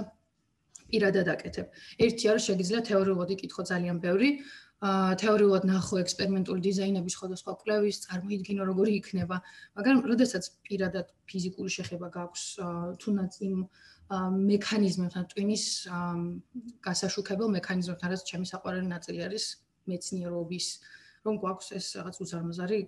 პირადად 0.91 1.27
აკეთებ. 1.35 1.67
ერთია 2.05 2.31
რომ 2.37 2.43
შეგიძლია 2.47 2.81
თეორიულად 2.91 3.29
იკითხო 3.37 3.63
ძალიან 3.73 3.97
ბევრი, 4.05 4.29
თეორიულად 4.77 5.65
ნახო 5.65 5.99
ექსპერიმენტული 6.05 6.61
დიზაინების 6.69 7.17
სხვადასხვა 7.17 7.53
კვლევის, 7.65 7.97
წარმოიდგინო 8.07 8.63
როგორი 8.71 8.93
იქნება, 9.01 9.37
მაგრამ 9.77 9.99
როდესაც 10.13 10.45
პირადად 10.69 11.07
ფიზიკური 11.25 11.71
შეხება 11.73 12.07
გაქვს 12.13 12.45
თუნდაც 13.01 13.33
იმ 13.49 13.61
მექანიზმებთან, 14.53 15.25
ტვინის 15.33 15.65
გასაშუქებელ 16.87 17.49
მექანიზმებთან, 17.57 18.09
რაც 18.13 18.23
ჩემი 18.31 18.47
საყვარელი 18.53 18.89
ნაწილი 18.93 19.21
არის 19.27 19.45
მეცნიერობის 19.91 20.67
რომ 21.27 21.39
გვაქვს 21.43 21.69
ეს 21.77 21.87
რაღაც 21.99 22.17
უზარმაზარი 22.23 22.79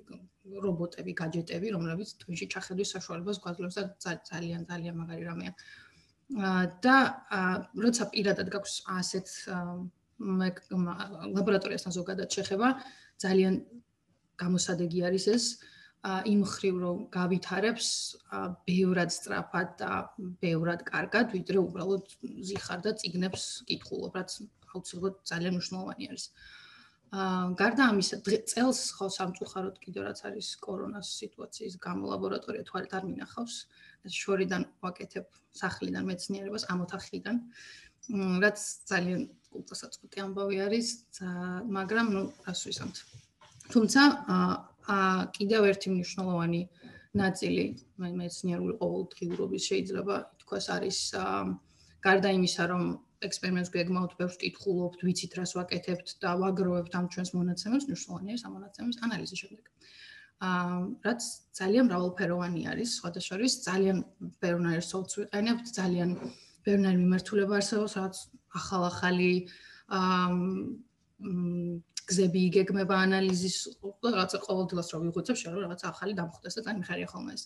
რობოტები, 0.65 1.13
гаджеტები, 1.21 1.73
რომლებიც 1.75 2.15
თვეში 2.23 2.47
ჩახედვის 2.55 2.93
საშუალებას 2.95 3.41
გვაძლევს 3.45 3.79
და 3.79 4.13
ძალიან 4.31 4.63
ძალიან 4.71 4.95
მაგარი 5.01 5.25
რამეა. 5.29 5.53
და 6.85 6.97
როცა 7.85 8.05
პირადად 8.13 8.49
გაქვს 8.55 8.75
ასეთ 8.99 9.27
ლაბორატორიასთან 11.35 11.93
ზოგადად 11.99 12.29
შეხება, 12.37 12.69
ძალიან 13.25 13.55
გამოსადეგი 14.39 15.01
არის 15.09 15.27
ეს 15.35 15.45
იმ 16.33 16.41
ხრივ 16.53 16.77
რომ 16.85 16.99
გავითარებს 17.11 17.89
ბევრად 18.69 19.11
სწრაფად 19.11 19.69
და 19.83 19.91
ბევრად 20.45 20.81
კარგად, 20.87 21.35
ვიდრე 21.35 21.59
უბრალოდ 21.59 22.05
ზიხარ 22.23 22.81
და 22.87 22.93
წიგნებს 23.01 23.67
კითხულობ, 23.67 24.13
რაც 24.15 24.31
აუცილებლად 24.69 25.15
ძალიან 25.27 25.53
მნიშვნელოვანი 25.59 26.05
არის. 26.13 26.25
აა 26.29 26.58
გარდა 27.09 27.89
ამისა, 27.89 28.21
წელს 28.21 28.81
ხო 28.93 29.09
სამწუხაროდ 29.09 29.77
კიდევ 29.81 30.03
რაც 30.13 30.21
არის 30.29 30.49
კორონას 30.61 31.09
სიტუაციის 31.21 31.75
გამო 31.81 32.05
ლაბორატორია 32.13 32.69
თვალით 32.69 32.93
არ 32.93 33.05
მინახავს. 33.09 33.55
შორიდან 34.09 34.63
ვაკეთებ 34.85 35.27
სახლიდან 35.57 36.05
მეცნიერებას 36.05 36.65
ამ 36.69 36.79
ოთახიდან. 36.85 37.37
რაც 38.45 38.59
ძალიან 38.93 39.21
კულტურსაწყვეტი 39.53 40.19
ამბავი 40.21 40.57
არის, 40.69 40.89
მაგრამ 41.77 42.07
ნუ 42.13 42.23
რას 42.45 42.61
ვისამთ. 42.69 42.97
თუმცა 43.73 44.03
აა 44.89 45.09
კიდევ 45.37 45.63
ერთი 45.73 45.89
მნიშვნელოვანი 45.93 46.63
ნაწილი 47.21 47.65
მეცნიერული 48.21 48.75
ყოველდღიურობის 48.81 49.63
შეიძლება 49.71 50.17
ითქვას 50.37 50.67
არის 50.77 50.99
გარდა 52.05 52.29
იმისა, 52.39 52.65
რომ 52.73 52.83
ექსპერიმენტს 53.27 53.71
გეგმავთ, 53.75 54.13
ბევრს 54.19 54.37
კითხულობთ, 54.43 55.01
ვიცით 55.07 55.33
რას 55.39 55.53
ვაკეთებთ 55.59 56.09
და 56.23 56.31
ვაგროვებთ 56.43 56.93
ამ 56.99 57.07
ჩვენს 57.15 57.31
მონაცემებს, 57.35 57.89
მნიშვნელოვანია 57.89 58.37
ამ 58.47 58.53
მონაცემების 58.59 59.01
ანალიზი 59.09 59.37
შემდეგ. 59.43 59.65
აა 60.39 60.79
რაც 61.03 61.21
ძალიან 61.59 61.85
მრავალფეროვანი 61.91 62.63
არის, 62.71 62.89
სხვადასხვა 62.99 63.35
არის 63.39 63.53
ძალიან 63.67 63.99
ბევრნაირ 64.43 64.83
სოლც 64.87 65.11
ვიყენებთ, 65.19 65.67
ძალიან 65.79 66.11
ბევრნაირ 66.63 66.99
მიმართულება 67.03 67.55
არსებობს, 67.59 67.95
რაც 67.99 68.15
ახალ-ახალი 68.55 69.33
აა 69.99 70.31
გზები 72.09 72.41
იგეგმება 72.49 72.97
ანალიზის 73.05 73.57
რაღაცა 73.83 74.39
ყოველდღიურად 74.47 74.93
რო 74.95 74.99
ვიღუცებ 75.05 75.37
შეიძლება 75.41 75.65
რაღაცა 75.67 75.87
ახალი 75.93 76.13
დამხვდეს 76.21 76.55
და 76.57 76.63
ძალიან 76.65 76.81
მიხარია 76.83 77.09
ხოლმე 77.13 77.33
ეს. 77.37 77.43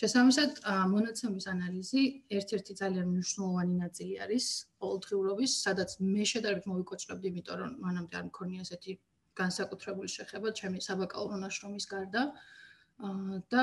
შესაბამისად, 0.00 0.60
მონაცემის 0.92 1.46
ანალიზი 1.52 2.02
ერთ-ერთი 2.38 2.72
ძალიან 2.80 3.06
მნიშვნელოვანი 3.12 3.74
ნაწილი 3.82 4.14
არის 4.24 4.46
ყოველდღიურობის, 4.80 5.52
სადაც 5.66 5.96
მე 6.00 6.24
შედარებით 6.32 6.66
მოვიკოჭრებდი, 6.70 7.26
იმიტომ 7.32 7.56
რომ 7.62 7.72
მანამდე 7.86 8.14
არ 8.20 8.24
მქონია 8.30 8.64
ესეთი 8.66 8.92
განსაკუთრებული 9.40 10.08
შეხება 10.16 10.52
ჩემი 10.60 10.78
საბაკალავრო 10.88 11.36
ნაშრომის 11.44 11.86
გარდა. 11.92 12.22
და 13.52 13.62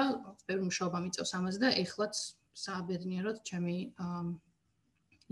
ბევრი 0.50 0.63
მუშაობა 0.68 1.00
მიწევს 1.00 1.32
ამაზე 1.38 1.60
და 1.63 1.70
ეხლაც 1.80 2.15
სააბედნიეროდ 2.60 3.38
ჩემი 3.50 3.76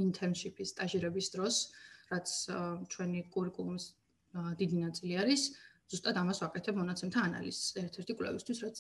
ინტერნშიპის 0.04 0.72
სტაჟირების 0.74 1.28
დროს, 1.34 1.56
რაც 2.12 2.28
ჩვენი 2.94 3.20
კურიკულუმის 3.34 3.86
დიდი 4.62 4.78
ნაწილი 4.86 5.14
არის, 5.24 5.42
ზუსტად 5.92 6.16
ამას 6.22 6.40
ვაკეთებ 6.44 6.76
მონაცემთა 6.82 7.20
ანალიზს 7.28 7.66
ერთ-ერთი 7.84 8.14
კვლევისთვის, 8.22 8.58
რაც 8.64 8.76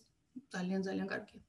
ძალიან 0.53 0.81
ძალიან 0.87 1.07
კარგია. 1.11 1.41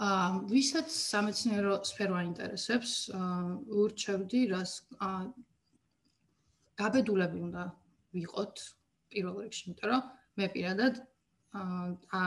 აა 0.00 0.28
ვისაც 0.48 0.88
სამეცნიერო 0.96 1.72
სფერო 1.84 2.14
აინტერესებს, 2.22 2.92
აა 3.12 3.40
ურჩევდი, 3.82 4.40
რას 4.52 4.72
აა 4.96 5.18
გაბედულები 6.80 7.42
უნდა 7.48 7.64
ვიყოთ 8.16 8.62
პირველ 9.12 9.36
რიგში, 9.44 9.62
იმიტომ 9.68 9.92
რომ 9.92 10.02
მე 10.40 10.46
პირადად 10.56 11.02
აა 11.60 12.24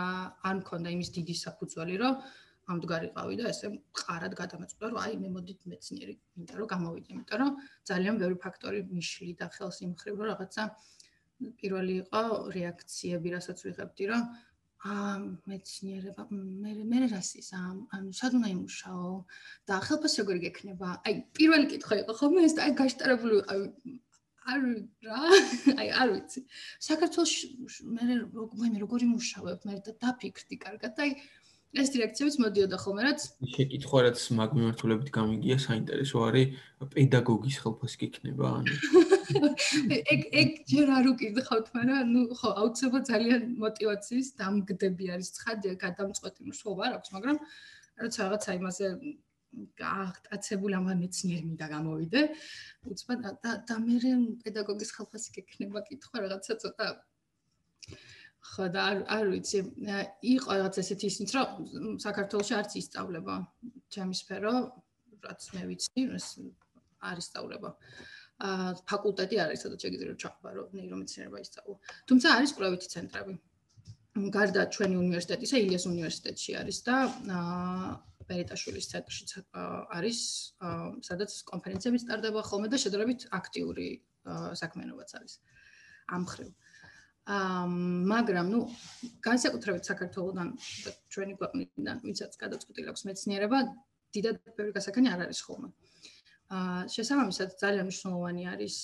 არ 0.50 0.56
მქონდა 0.62 0.94
იმის 0.94 1.10
დიდი 1.18 1.36
საფუძველი, 1.42 1.96
რომ 2.04 2.14
ამდღარიყავი 2.74 3.36
და 3.42 3.50
ესე 3.50 3.74
ყარად 3.98 4.38
გადამეწყვეტა, 4.40 4.92
რომ 4.94 5.02
აი 5.04 5.18
მე 5.24 5.30
მოდით 5.36 5.66
მეცნიერი, 5.74 6.16
იმიტომ 6.38 6.58
რომ 6.62 6.70
გამოვიდე, 6.78 7.10
იმიტომ 7.18 7.42
რომ 7.42 7.52
ძალიან 7.90 8.16
ბევრი 8.22 8.38
ფაქტორი 8.46 8.80
მიშლი 8.94 9.34
და 9.42 9.50
ხელს 9.58 9.78
იმხრივ, 9.88 10.14
რომ 10.22 10.30
რაღაცა 10.32 10.64
პირველი 11.60 11.94
იყო 12.06 12.24
რეაქციები, 12.56 13.30
რასაც 13.36 13.58
ვიღებდი, 13.66 14.04
რომ 14.14 14.22
მეცნიერება 14.84 16.26
მე 16.30 16.72
მე 16.92 17.08
რას 17.08 17.30
ის 17.40 17.50
ამ 17.56 17.78
ანუ 17.96 18.12
სად 18.20 18.36
უნდა 18.40 18.50
იმუშაო 18.52 19.12
და 19.72 19.80
ხელფასი 19.80 20.18
როგორი 20.24 20.40
გექნება? 20.44 20.90
აი 21.08 21.14
პირველი 21.40 21.70
კითხვა 21.72 22.00
იყო 22.04 22.14
ხოლმე 22.20 22.44
ეს 22.48 22.56
აი 22.60 22.76
გაშტარებული 22.82 23.34
ვიყავი 23.40 23.96
არ 24.44 24.60
რა 25.08 25.22
აი 25.80 25.88
არ 26.04 26.10
ვიცი. 26.16 26.40
საქართველოს 26.90 27.32
მე 27.96 28.04
მე 28.60 28.78
როგორი 28.84 29.08
მუშაობ 29.16 29.64
მე 29.72 29.80
და 29.88 29.96
დაფიქრდი 30.04 30.56
კარგად 30.68 31.00
აი 31.00 31.16
ეს 31.74 31.90
დირექციებიც 31.94 32.36
მოდიოდა 32.44 32.78
ხოლმე 32.84 33.06
რაც 33.08 33.24
შეკითხვა 33.56 34.02
რაც 34.06 34.20
მაგ 34.38 34.52
მიმართულებით 34.58 35.10
გამიგია 35.16 35.58
საინტერესო 35.64 36.22
არის 36.28 36.60
პედაგოგის 36.94 37.58
ხელფასი 37.64 37.98
გექნება 38.04 38.52
ანუ 38.60 39.03
ეგ 40.14 40.22
ეგ 40.42 40.50
ჯერ 40.70 40.88
არ 40.98 41.06
უკითხავთ, 41.14 41.68
მაგრამ 41.76 42.10
ნუ 42.14 42.22
ხო, 42.40 42.50
აუცილებლად 42.62 43.06
ძალიან 43.10 43.42
мотиваციის 43.64 44.28
დამგდები 44.40 45.06
არის 45.16 45.30
ცხადია, 45.38 45.74
გადამწყვეტი 45.86 46.40
მნიშვნელობა 46.48 46.82
არ 46.88 46.94
აქვს, 46.98 47.10
მაგრამ 47.16 47.38
როცა 48.04 48.20
რაღაცა 48.24 48.52
იმაზე 48.60 48.88
გაახტაცებული 49.80 50.74
ამ 50.80 50.88
მეცნიერი 51.04 51.46
მინდა 51.48 51.68
გამოვიდე, 51.74 52.22
უცბა 52.94 53.14
და 53.24 53.52
და 53.70 53.76
მე 53.86 54.14
პედაგოგის 54.44 54.92
ხალხას 54.98 55.30
იქნება 55.42 55.80
კითხვა 55.88 56.24
რაღაცა 56.26 56.54
ცოტა 56.64 56.88
ხო 58.44 58.66
და 58.74 58.82
არ 58.90 58.98
არ 59.16 59.26
ვიცი. 59.32 59.60
იყო 60.36 60.50
რაღაც 60.58 60.76
ესეთი 60.84 61.06
ისიც 61.14 61.30
რომ 61.38 61.48
საქართველოში 62.06 62.54
არც 62.60 62.72
ისწავლება 62.82 63.36
ჩემი 63.94 64.16
სფერო 64.20 64.56
რაც 65.28 65.42
მე 65.56 65.64
ვიცი 65.70 66.02
ეს 66.18 66.28
არ 67.10 67.18
ისწავლება. 67.24 67.70
აა 67.72 68.23
ფაკულტეტი 68.44 69.40
არის 69.40 69.62
სადაც 69.64 69.84
შეგიძლია 69.86 70.16
ჩახბარო 70.20 70.64
ნეირომეცნიერება 70.76 71.40
ისწავლო. 71.44 71.76
თუმცა 72.12 72.28
არის 72.38 72.52
კვლევითი 72.58 72.88
ცენტრები. 72.94 73.36
გარდა 74.36 74.62
ჩვენი 74.76 74.96
უნივერსიტეტისა 75.00 75.58
ილიას 75.64 75.86
უნივერსიტეტში 75.90 76.52
არის 76.62 76.78
და 76.88 76.96
აა 77.38 77.94
პერიტაშვილის 78.28 78.90
ცენტრშიც 78.92 79.32
არის 80.00 80.20
სადაც 81.08 81.32
კონფერენციები 81.52 81.98
სტარდება 82.04 82.44
ხოლმე 82.50 82.68
და 82.74 82.78
შედარებით 82.84 83.26
აქტიური 83.40 83.88
საქმიანობაც 84.60 85.10
არის. 85.20 85.34
ამ 86.16 86.24
ხრივ. 86.28 86.52
აა 87.32 87.64
მაგრამ 88.12 88.48
ნუ 88.54 88.60
განსაკუთრებით 89.24 89.84
საქართველოსთან 89.88 90.48
და 90.84 90.92
ჩვენი 91.16 91.34
ქვეყნიდან 91.40 91.96
ვინცაც 92.04 92.32
გადაწყვეტილი 92.44 92.88
აქვს 92.92 93.08
მეცნიერება 93.08 93.60
დიდად 94.14 94.36
ბევრი 94.60 94.72
გასაგანი 94.78 95.08
არ 95.16 95.20
არის 95.26 95.40
ხოლმე. 95.48 95.70
აა 95.72 95.93
შესაბამისად 96.96 97.56
ძალიან 97.62 97.88
მნიშვნელოვანი 97.90 98.44
არის 98.54 98.76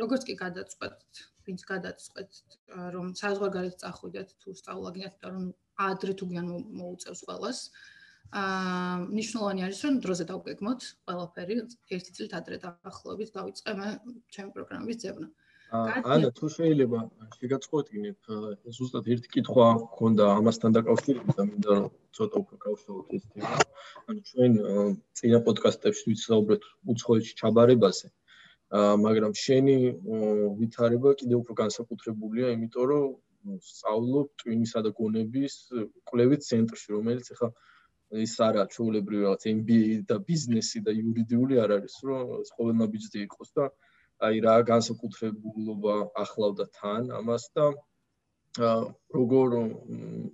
როგორც 0.00 0.26
კი 0.28 0.34
გადაწყვეტთ, 0.42 1.22
ვინც 1.46 1.60
გადაწყვეტთ 1.70 2.58
რომ 2.96 3.06
საზღვარგარეთ 3.20 3.76
წახვიდეთ 3.82 4.34
თუ 4.42 4.54
სწავლა 4.60 4.90
გინდათ, 4.96 5.28
რომ 5.36 5.44
ადრე 5.90 6.12
თუ 6.20 6.24
გიან 6.32 6.46
მოუწევს 6.80 7.22
ყველას. 7.28 7.58
აა 8.30 8.96
მნიშვნელოვანი 9.10 9.60
არის 9.66 9.78
რომ 9.86 9.94
დროზე 10.06 10.24
დავგეგმოთ 10.30 10.80
ყველაფერი 11.06 11.54
ერთი 11.96 12.10
წლით 12.16 12.32
ადრე 12.38 12.56
დაახლოებით 12.64 13.30
დავიწყე 13.36 13.72
მე 13.80 13.88
ჩემი 14.34 14.50
პროგრამის 14.54 15.00
ძებნა. 15.02 15.26
აა 15.30 15.39
ანა 15.70 16.28
თუ 16.34 16.48
შეიძლება 16.50 17.00
შეგაწყვეტინებ 17.38 18.30
ზუსტად 18.76 19.08
ერთი 19.14 19.28
კითხვა 19.34 19.66
მქონდა 19.78 20.24
ამასთან 20.38 20.74
დაკავშირებით 20.76 21.36
და 21.38 21.44
მინდა 21.50 21.74
ცოტა 22.18 22.36
უფრო 22.42 22.56
გავშალოთ 22.64 23.12
ეს 23.18 23.24
თემა. 23.30 23.58
ანუ 24.10 24.20
ჩვენ 24.30 24.52
წინა 25.20 25.38
პოდკასტებში 25.46 26.04
ვიცაუბრეთ 26.10 26.62
უცხოეთში 26.94 27.34
ჩაბარებაზე. 27.40 28.10
აა 28.80 28.94
მაგრამ 29.04 29.32
შენი 29.44 29.76
ვითარება 30.58 31.10
კიდევ 31.20 31.36
უფრო 31.42 31.54
განსაკუთრებულია, 31.62 32.46
იმიტომ 32.56 32.84
რომ 32.90 33.06
სწავლობ 33.70 34.26
ტვინისა 34.42 34.80
და 34.86 34.90
გონების 34.98 35.54
კვლევით 36.10 36.42
ცენტრში, 36.50 36.88
რომელიც 36.98 37.30
ახლა 37.34 37.50
ის 38.26 38.34
არა 38.42 38.66
ჩვეულებრივი 38.74 39.22
რაღაც 39.26 39.42
MBA 39.54 40.02
და 40.10 40.16
ბიზნესი 40.18 40.82
და 40.86 40.90
იურიდიული 40.98 41.62
არ 41.62 41.70
არის, 41.78 41.94
რომ 42.10 42.42
ყოველმა 42.58 42.86
ბიჭზე 42.90 43.18
იყოს 43.26 43.50
და 43.54 43.70
აი 44.26 44.40
რა 44.44 44.54
განსაკუთრებულობა 44.72 45.94
ახლავდა 46.22 46.66
თან 46.76 47.08
ამას 47.20 47.44
და 47.56 47.66
როგორ 48.58 49.48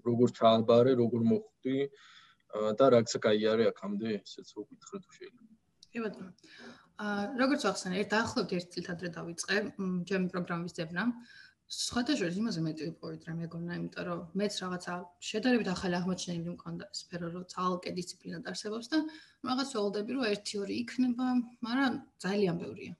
როგორ 0.08 0.28
ჩააბარე, 0.38 0.92
როგორ 1.02 1.22
მოხვდი 1.32 1.78
და 2.80 2.86
რა 2.94 3.00
გზაიარე 3.06 3.64
აქამდე 3.72 4.08
ესეც 4.16 4.48
რო 4.56 4.62
გითხრათ 4.70 5.04
შეიძლება. 5.16 5.52
კი 5.92 5.98
ბატონო. 6.04 6.30
აა 6.96 7.24
როგორც 7.42 7.62
ახსენე, 7.70 7.96
ერთ 8.00 8.10
დაახლოებით 8.16 8.52
ერთ 8.56 8.68
წელს 8.72 8.88
ადრე 8.94 9.08
დავიწყე 9.16 9.56
ჩემი 10.08 10.26
პროგრამის 10.32 10.76
ძებნა. 10.78 11.02
სხვადასხვა 11.66 12.28
იმაზე 12.40 12.60
მეტი 12.62 12.82
ვიპოვეთ 12.88 13.22
რა 13.26 13.32
მეგონა, 13.42 13.72
იმიტომ 13.78 14.04
რომ 14.08 14.20
მეც 14.38 14.54
რაღაცა 14.62 14.92
შედარებით 15.28 15.68
ახალი 15.74 15.94
აღმოჩენილი 15.98 16.50
მქონდა 16.56 16.84
სფერო, 17.00 17.26
რო 17.34 17.42
ძალკე 17.52 17.90
დისციპლინა 17.98 18.38
დარსებობს 18.46 18.86
და 18.92 18.98
რაღაც 19.50 19.68
ველოდები 19.74 20.10
რომ 20.16 20.24
1-2 20.30 20.70
იქნება, 20.82 21.26
მაგრამ 21.66 21.92
ძალიან 22.22 22.56
ბევრია. 22.62 22.92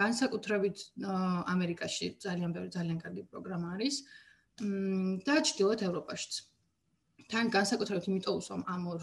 განსაკუთრებით 0.00 0.78
ამერიკაში 1.54 2.06
ძალიან 2.24 2.50
ბევრი 2.56 2.70
ძალიან 2.76 2.98
კარგი 3.02 3.22
პროგრამა 3.32 3.68
არის 3.76 3.96
და 5.26 5.34
ჩრდილოეთ 5.48 5.80
ევროპაშიც. 5.88 6.32
თან 7.32 7.50
განსაკუთრებით 7.56 8.08
იმიტომ 8.08 8.38
უსვამ 8.40 8.62
ამ 8.74 8.82
ორ 8.92 9.00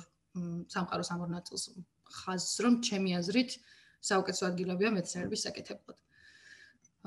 სამყაროს 0.73 1.09
ამ 1.13 1.19
ორ 1.25 1.29
ნაწილს 1.37 1.63
ხაზს, 2.09 2.53
რომ 2.63 2.73
ჩემი 2.85 3.09
აზრით 3.19 3.51
საუკეთესო 4.09 4.43
ადგილებია 4.49 4.89
მეცნიერების 4.97 5.43
საკეთებლად. 5.45 5.97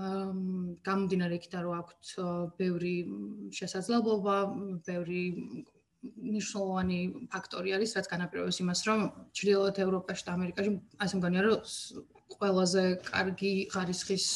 აა 0.03 0.21
გამომდინარე 0.89 1.35
იქიდან 1.37 1.63
რომ 1.67 1.75
აქვთ 1.83 2.07
ბევრი 2.59 2.95
შესაძლებლობა, 3.59 4.37
ბევრი 4.89 5.23
მნიშვნელოვანი 6.03 6.99
ფაქტორი 7.33 7.75
არის, 7.77 7.95
რაც 7.97 8.07
განაპირობებს 8.11 8.59
იმას, 8.65 8.81
რომ 8.89 9.01
ჩრდილოეთ 9.37 9.77
ევროპაში 9.85 10.23
და 10.27 10.33
ამერიკაში 10.39 10.71
ასე 11.05 11.15
მგონია, 11.21 11.43
რომ 11.47 11.59
ყველაზე 12.39 12.85
კარგი 13.09 13.53
ხარისხის 13.73 14.27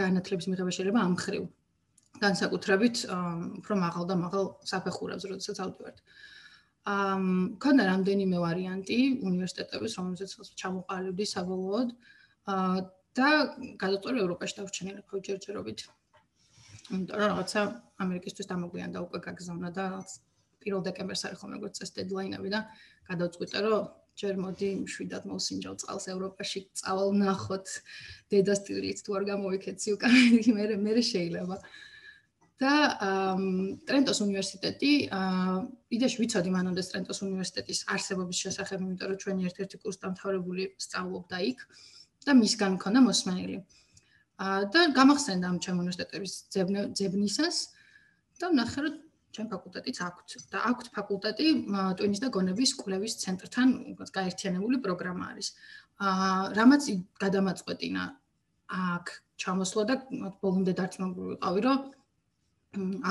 განათლების 0.00 0.46
მიღება 0.50 0.70
შეიძლება 0.76 1.00
ამ 1.08 1.14
ხრივ. 1.22 1.44
განსაკუთრებით 2.24 2.96
უფრო 3.60 3.74
მაღალ 3.84 4.04
და 4.10 4.14
მაღალ 4.24 4.44
საფეხურებს, 4.70 5.24
როდესაც 5.30 5.58
ავდივართ. 5.64 5.98
ამ 6.84 7.24
ქონდა 7.62 7.84
რამდენიმე 7.92 8.36
ვარიანტი 8.44 8.98
უნივერსიტეტების, 9.28 9.92
რომელზეც 9.98 10.30
ჩამოყალიბდი 10.60 11.24
საბოლოოდ. 11.34 11.88
და 13.14 13.28
გადაწყვეტე 13.78 14.18
ევროპაში 14.24 14.54
დავრჩენილი 14.58 15.02
ფოჯერჯერობით. 15.10 15.80
იმიტომ 16.90 17.16
რომ 17.20 17.28
რაღაცა 17.30 17.60
ამერიკისთვის 18.04 18.48
დამოგვიანდა 18.52 18.98
უკვე 19.06 19.18
გაგზავნა 19.26 19.70
და 19.78 19.84
1 20.66 20.82
დეკემბერს 20.86 21.22
არის 21.28 21.38
ხოლმე 21.40 21.54
როგორც 21.58 21.76
ეს 21.84 21.90
დედლაინები 21.98 22.48
და 22.54 22.60
გადაწყვეტე 23.10 23.58
რომ 23.64 23.84
ჯერ 24.20 24.36
მოდი 24.38 24.68
შვიდად 24.94 25.24
მოსინჯავ 25.30 25.74
წყალს 25.82 26.06
ევროპაში 26.14 26.60
წავალ 26.80 27.10
ნახოთ 27.18 27.66
დედას 28.30 28.60
ტილიც 28.66 29.02
თუ 29.06 29.16
არ 29.18 29.24
გამოვიქეცი 29.30 29.94
უკან 29.96 30.14
მე 30.54 30.64
მე 30.84 30.92
შეიძლება 31.02 31.58
და 32.62 32.72
ტრენტოს 33.90 34.18
უნივერსიტეტი 34.24 34.90
იდეაში 35.96 36.18
ვიცოდი 36.22 36.50
მანამდე 36.54 36.82
ტრენტოს 36.90 37.20
უნივერსიტეტის 37.26 37.80
არსებობის 37.94 38.42
შესახებ 38.46 38.84
იმიტომ 38.86 39.10
რომ 39.10 39.18
ჩვენი 39.24 39.48
ერთ-ერთი 39.50 39.76
კურსდამთავრებული 39.82 40.68
სწავლობდა 40.86 41.38
იქ 41.50 41.58
და 42.24 42.32
მისგან 42.38 42.78
მქონდა 42.78 43.00
მოსმენილი. 43.10 43.58
და 44.74 44.80
გამახსენდა 44.98 45.46
ამ 45.50 45.58
ჩემ 45.62 45.78
უნივერსიტეტების 45.82 46.32
ძებნისას 46.98 47.56
და 48.40 48.46
ნახე 48.50 48.80
რომ 48.86 48.94
ჩემ 49.34 49.48
ფაკულტეტიც 49.50 49.98
აქვთ 50.06 50.34
და 50.52 50.58
აქვთ 50.70 50.86
ფაკულტეტი 50.94 51.48
ტვინის 51.98 52.20
და 52.22 52.28
გონების 52.36 52.70
კვლევის 52.80 53.14
ცენტრთან 53.22 53.68
გაერთიანებული 54.18 54.78
პროგრამა 54.84 55.24
არის. 55.34 55.48
აა 56.10 56.54
რამაც 56.58 56.82
გადამაწყვეტინა 57.24 58.04
აქ 58.74 59.06
ჩამოსვლა 59.42 59.82
და 59.90 59.94
ბოლომდე 60.42 60.72
დარწმუნებული 60.78 61.26
ვიყავი 61.34 61.60
რომ 61.66 61.78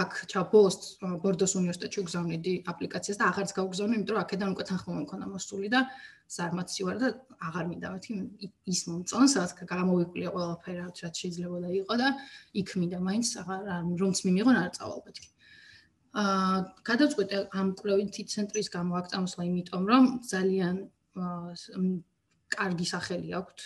აქ 0.03 0.11
ჩაბოს 0.31 0.77
ბორდოს 1.23 1.53
უნივერსიტეტში 1.59 2.01
გზავნიდი 2.07 2.53
აპლიკაციას 2.71 3.19
და 3.19 3.27
აღარც 3.31 3.51
გავგზავნე, 3.59 3.95
იმიტომ 3.99 4.15
რომ 4.15 4.23
აქედან 4.23 4.49
უკვე 4.55 4.63
თანხმობა 4.69 4.99
მქონდა 5.03 5.27
მოსული 5.35 5.67
და 5.75 5.79
ზარმაცი 6.35 6.81
ვარ 6.87 6.97
და 7.03 7.07
აღარ 7.47 7.65
მინდა 7.71 7.87
მეთქი 7.93 8.15
ის 8.73 8.81
მომწონს, 8.91 9.33
რაც 9.39 9.51
გამოვიკვლიე 9.71 10.29
ყველაფერი 10.35 10.79
რაც 10.83 11.03
შეიძლება 11.23 11.57
და 11.63 11.69
იყო 11.79 11.93
და 12.03 12.09
იქ 12.63 12.69
მინდა 12.79 12.99
მაინც 13.07 13.27
აღარ 13.43 13.63
რომც 14.03 14.17
მიმიღონ 14.27 14.57
არ 14.63 14.71
წავალ 14.79 14.99
მეთქი. 15.07 15.27
აა 15.31 15.42
გადაწყვეტე 16.13 17.37
ამ 17.59 17.67
კვლევითი 17.79 18.23
ცენტრის 18.33 18.67
გამო 18.73 18.99
აქ 19.01 19.05
წამოსვლა, 19.13 19.43
იმიტომ 19.49 19.83
რომ 19.91 20.03
ძალიან 20.33 20.75
კარგი 22.53 22.85
სახელი 22.93 23.29
აქვს 23.39 23.63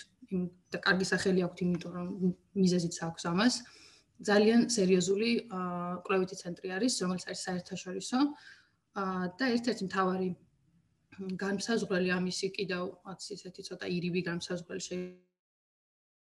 და 0.71 0.77
კარგი 0.85 1.05
სახელი 1.11 1.43
აქვს, 1.47 1.59
იმიტომ 1.65 1.91
რომ 1.97 2.07
მიზეზიც 2.55 2.95
აქვს 3.07 3.23
ამას. 3.31 3.55
აა 3.57 3.87
ძალიან 4.17 4.65
სერიოზული 4.73 5.29
კვლევითი 6.05 6.35
ცენტრი 6.41 6.73
არის, 6.73 6.93
რომელიც 7.05 7.25
არის 7.29 7.41
საერთაშორისო 7.47 8.19
და 9.37 9.45
ერთ-ერთი 9.53 9.83
მთავარი 9.85 10.29
განსაზღვრელი 11.37 12.09
ამისი 12.17 12.47
კიდევ 12.57 12.83
რაც 13.05 13.21
ისეთი 13.37 13.61
ცოტა 13.69 13.85
ირიბი 13.93 14.21
განსაზღვრელი 14.25 14.83
შეიძლება 14.87 15.26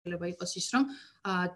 იყოს 0.05 0.51
ის, 0.59 0.67
რომ 0.73 0.83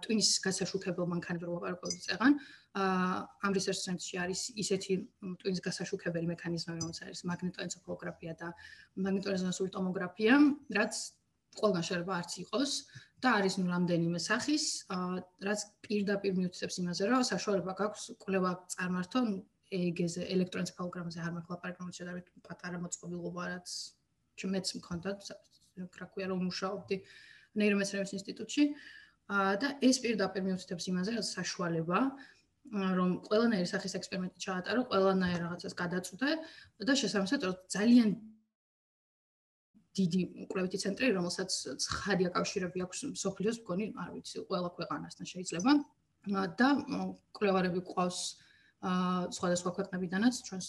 ტვინის 0.04 0.30
გასაშუქებელ 0.44 1.06
მანქანებზე 1.14 1.48
ვაპარაკობთ 1.48 2.00
წეგან. 2.08 2.34
ამ 2.74 3.52
research 3.54 3.82
center-ში 3.86 4.16
არის 4.20 4.42
ისეთი 4.58 4.94
ტვინის 5.40 5.62
გასაშუქებელი 5.64 6.28
მექანიზმები, 6.34 6.80
რომელიც 6.82 7.00
არის 7.06 7.20
მაგნიტოენცეფალოგრაფია 7.32 8.34
და 8.42 8.50
მაგნიტორეზონანსული 8.98 9.70
ტომოგრაფია, 9.78 10.34
რაც 10.78 10.94
ყველგან 11.54 11.84
შეიძლება 11.88 12.14
არც 12.20 12.32
იყოს. 12.44 12.72
და 13.24 13.40
არის 13.40 13.56
ნუ 13.56 13.66
რამდენიმე 13.72 14.20
სახის, 14.20 14.64
რაც 15.48 15.60
პირდაპირ 15.88 16.34
მიუთითებს 16.40 16.76
იმაზე, 16.84 17.04
რომ 17.08 17.22
საშუალება 17.24 17.74
გაქვს 17.80 18.04
კვლევა 18.20 18.52
წარმართო 18.74 19.20
EEG-ზე, 19.78 20.22
ელექტროენცეფალოგრამაზე, 20.36 21.20
არ 21.24 21.32
მაქვს 21.36 21.52
ლაპარაკი, 21.54 21.80
რომ 21.84 21.94
შედარებით 21.98 22.28
პატარა 22.48 22.78
მოწყობილობა, 22.84 23.44
რაც 23.54 23.68
ჩემეც 24.44 24.68
მქონდა, 24.80 25.10
კრაკუია 25.96 26.28
რომ 26.34 26.40
მუშაობდი 26.50 26.96
ნეირომეცნიერების 27.60 28.14
ინსტიტუტში. 28.20 28.64
და 29.62 29.68
ეს 29.80 29.98
პირდაპირ 30.04 30.44
მიუთითებს 30.44 30.86
იმაზე, 30.92 31.12
რომ 31.16 31.26
საშუალება 31.26 32.00
რომ 32.74 33.10
ყველანაირი 33.28 33.68
სახის 33.70 33.94
ექსპერიმენტი 34.00 34.40
ჩაატარო, 34.46 34.82
ყველანაირ 34.92 35.40
რაღაცას 35.46 35.74
გადაწყვეტე 35.80 36.32
და 36.88 36.94
შესაბამისად 37.02 37.42
ძალიან 37.76 38.10
დიდი 39.94 40.22
კვლევითი 40.52 40.78
ცენტრი, 40.84 41.08
რომელსაც 41.18 41.52
ხადი 42.02 42.24
აკავშირები 42.30 42.80
აქვს 42.86 43.00
სოფლიოს 43.24 43.58
მქონი, 43.64 43.86
არ 44.02 44.10
ვიცი, 44.16 44.38
ყველა 44.50 44.70
ქვეყანასთან 44.78 45.26
შეიძლება 45.32 45.72
და 46.60 46.70
კვლევარები 47.38 47.80
ყავს 47.94 48.20
აა 48.84 49.32
სხვადასხვა 49.38 49.72
ქვეყნებიდანაც 49.78 50.34
ჩვენს 50.48 50.68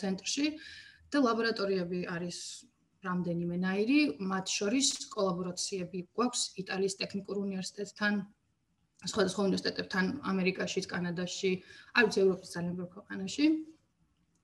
ცენტრში 0.00 0.46
და 1.12 1.18
ლაბორატორიები 1.24 2.00
არის 2.08 2.38
რამდენიმე 3.04 3.56
ნაირი, 3.64 3.98
მათ 4.30 4.46
შორის 4.56 4.88
კოლაბორაციები 5.14 5.98
გვაქვს 6.16 6.42
იტალიის 6.62 6.98
ტექნიკურ 7.02 7.36
უნივერსიტეტთან, 7.44 8.12
სხვადასხვა 9.12 9.44
უნივერსიტეტებთან 9.48 10.04
ამერიკაში, 10.32 10.80
კანადაში, 10.94 11.52
არ 11.94 12.02
ვიცი, 12.08 12.18
ევროპის 12.24 12.52
ძალიან 12.54 12.74
ბევრ 12.80 12.90
ქვეყანაში. 12.96 13.46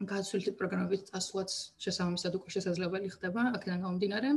გასულთი 0.01 0.53
პროგრამების 0.57 1.03
წასვლაც 1.13 1.51
შესაბამისად 1.85 2.37
უკვე 2.39 2.51
შესაძლებელი 2.57 3.09
ხდება 3.17 3.41
აქედან 3.57 3.83
გამომდინარე. 3.85 4.31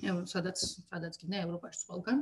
სადაც 0.00 0.56
სადაც 0.88 1.14
კიდე 1.20 1.36
ევროპაში 1.44 1.84
ყველგან 1.88 2.18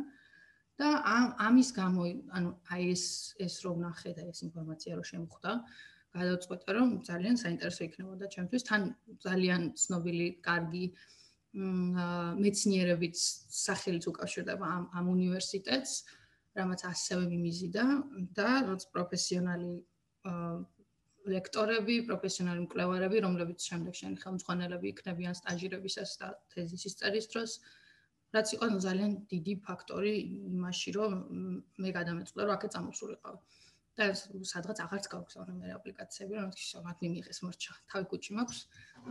და 0.79 0.89
ამ 1.07 1.27
ამის 1.47 1.69
გამო 1.75 2.03
ანუ 2.39 2.51
აი 2.75 2.83
ეს 2.95 3.05
ეს 3.39 3.55
რო 3.63 3.73
ვნახე 3.79 4.11
და 4.19 4.23
ეს 4.31 4.43
ინფორმაცია 4.47 4.99
რო 4.99 5.05
შემხვდა, 5.13 5.51
გადავწყვეტე 6.21 6.71
რომ 6.79 6.89
ძალიან 7.09 7.37
საინტერესო 7.43 7.83
იქნებოდა 7.89 8.27
ჩემთვის 8.35 8.63
თან 8.69 8.83
ძალიან 9.27 9.63
ცნობილი, 9.83 10.29
კარგი 10.49 10.85
მეცნიერებით 12.45 13.17
სახელიც 13.65 14.05
უკავშირდება 14.13 14.67
ამ 14.79 14.85
ამ 14.99 15.07
უნივერსიტეტს, 15.17 15.93
რამაც 16.59 16.81
ასევე 16.93 17.25
მიმიზიდა 17.33 17.85
და 18.39 18.51
რაც 18.69 18.83
პროფესიონალი 18.95 19.73
ლექტორები, 21.29 21.97
პროფესიონალი 22.09 22.61
მკვლევარები, 22.65 23.21
რომლებიც 23.27 23.61
შემდეგ 23.71 23.95
შენ 24.01 24.13
ხელმძღვანელები 24.23 24.87
იქნებიან 24.93 25.35
სტაჟირებისას 25.41 26.11
და 26.21 26.29
თეზისის 26.55 26.99
წერის 27.01 27.27
დროს, 27.33 27.51
რაც 28.37 28.49
იყო 28.57 28.67
ძალიან 28.87 29.13
დიდი 29.33 29.55
ფაქტორი 29.67 30.15
იმაში, 30.53 30.91
რომ 30.99 31.13
მე 31.85 31.91
გადამეწყდა, 31.99 32.41
რომ 32.45 32.55
აქეთ 32.57 32.71
წამოსულიყავ. 32.77 33.35
და 33.99 34.07
სადღაც 34.53 34.79
აღარც 34.87 35.07
გავგზავნე 35.13 35.55
მე 35.59 35.75
აპლიკაციები, 35.79 36.35
რომ 36.39 36.51
ის 36.55 36.71
მათ 36.87 36.97
მიმიღეს 37.05 37.39
მორჩა. 37.45 37.73
თავი 37.91 38.05
კუჩი 38.11 38.33
მაქვს, 38.39 38.59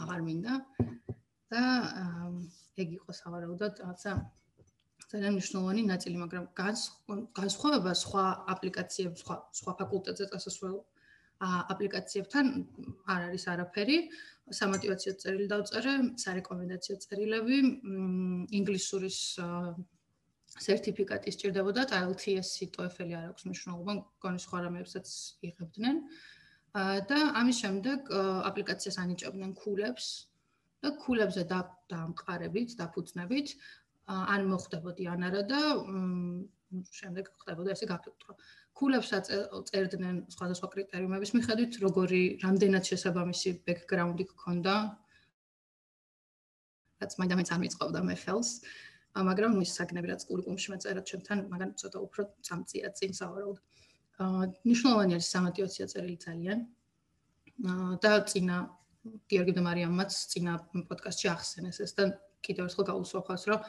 აღარ 0.02 0.22
მინდა. 0.28 0.54
და 1.52 1.64
ეგ 2.76 2.90
იყო 3.00 3.12
სავარაუდოდ 3.20 3.74
რაღაცა 3.82 4.12
ძალიან 5.12 5.34
მნიშვნელოვანი 5.38 5.84
ნაწილი, 5.88 6.18
მაგრამ 6.24 6.46
განსხვავება 7.40 7.92
სხვა 8.04 8.24
აპლიკაციებს, 8.54 9.24
სხვა 9.24 9.36
სხვა 9.60 9.72
ფაკულტეტზე 9.80 10.26
წასასვლელ 10.32 10.76
აპლიკაციებთან 11.74 12.46
არ 13.14 13.22
არის 13.30 13.44
არაფერი. 13.54 13.98
სამოტივაციო 14.60 15.14
წერილი 15.22 15.48
დავწერე, 15.54 15.94
სარეკომენდაციო 16.24 16.96
წერილები, 17.04 17.58
ინგლისურის 18.60 19.20
სერტიფიკატი 20.64 21.32
სჭირდებოდა, 21.34 21.86
IELTS-ი, 21.88 22.66
TOEFL-ი 22.76 23.14
არ 23.18 23.26
აქვს 23.32 23.44
მნიშვნელობა, 23.48 23.94
კონი 24.24 24.40
სხვა 24.44 24.58
რამებსაც 24.66 25.08
იღებდნენ. 25.48 25.96
და 26.78 27.20
ამის 27.40 27.58
შემდეგ 27.64 28.00
აპლიკაციას 28.50 28.98
ანიჭებდნენ 29.02 29.52
ქულებს 29.58 30.30
და 30.84 30.90
ქულებზე 31.02 31.44
და 31.50 31.60
დამყარებით, 31.90 32.76
დაფუძნებით 32.78 33.48
ან 34.08 34.42
მოხდებოდი 34.52 35.04
ან 35.10 35.22
არა 35.28 35.42
და 35.48 35.62
შემდეგ 36.92 37.26
ხდებოდა 37.42 37.74
ესე 37.74 37.86
გაფილტრო. 37.90 38.32
ქულებს 38.78 39.10
წერდნენ 39.10 40.18
სხვადასხვა 40.30 40.68
კრიტერიუმების 40.76 41.32
მიხედვით, 41.34 41.72
როგორი 41.82 42.22
რამდენად 42.46 42.84
შესაბამისი 42.86 43.50
ბექგრაუნდი 43.66 44.26
გქონდა. 44.32 44.76
რაც 47.02 47.12
მაინც 47.18 47.50
არ 47.54 47.60
მიწყობდა 47.64 48.00
მე 48.06 48.16
ხელს. 48.22 48.50
მაგრამ 49.30 49.62
ის 49.64 49.72
საგნები 49.78 50.08
რაც 50.12 50.22
კურიკულუმში 50.30 50.70
მეწერა 50.74 51.02
ჩემთან, 51.10 51.38
მაგრამ 51.54 51.72
ცოტა 51.82 51.98
უფრო 52.08 52.22
წამწია 52.46 52.90
წინ 52.98 53.12
სავარაუდო. 53.20 53.62
აა 54.18 54.44
ნიშნულოვანი 54.70 55.14
არის 55.18 55.28
სამატიოციო 55.36 55.86
წერილი 55.94 56.18
ძალიან. 56.28 56.60
აა 57.72 57.92
და 58.04 58.12
წინა 58.30 58.58
გიორგი 59.32 59.54
და 59.58 59.62
მარიამაც 59.68 60.12
წინა 60.32 60.54
პოდკასტში 60.90 61.28
ახსენეს 61.34 61.78
ეს 61.86 61.92
და 61.98 62.04
კიდევ 62.46 62.64
ერთხელ 62.68 62.86
გაუსვა 62.90 63.22
ხას 63.28 63.44
რომ 63.50 63.60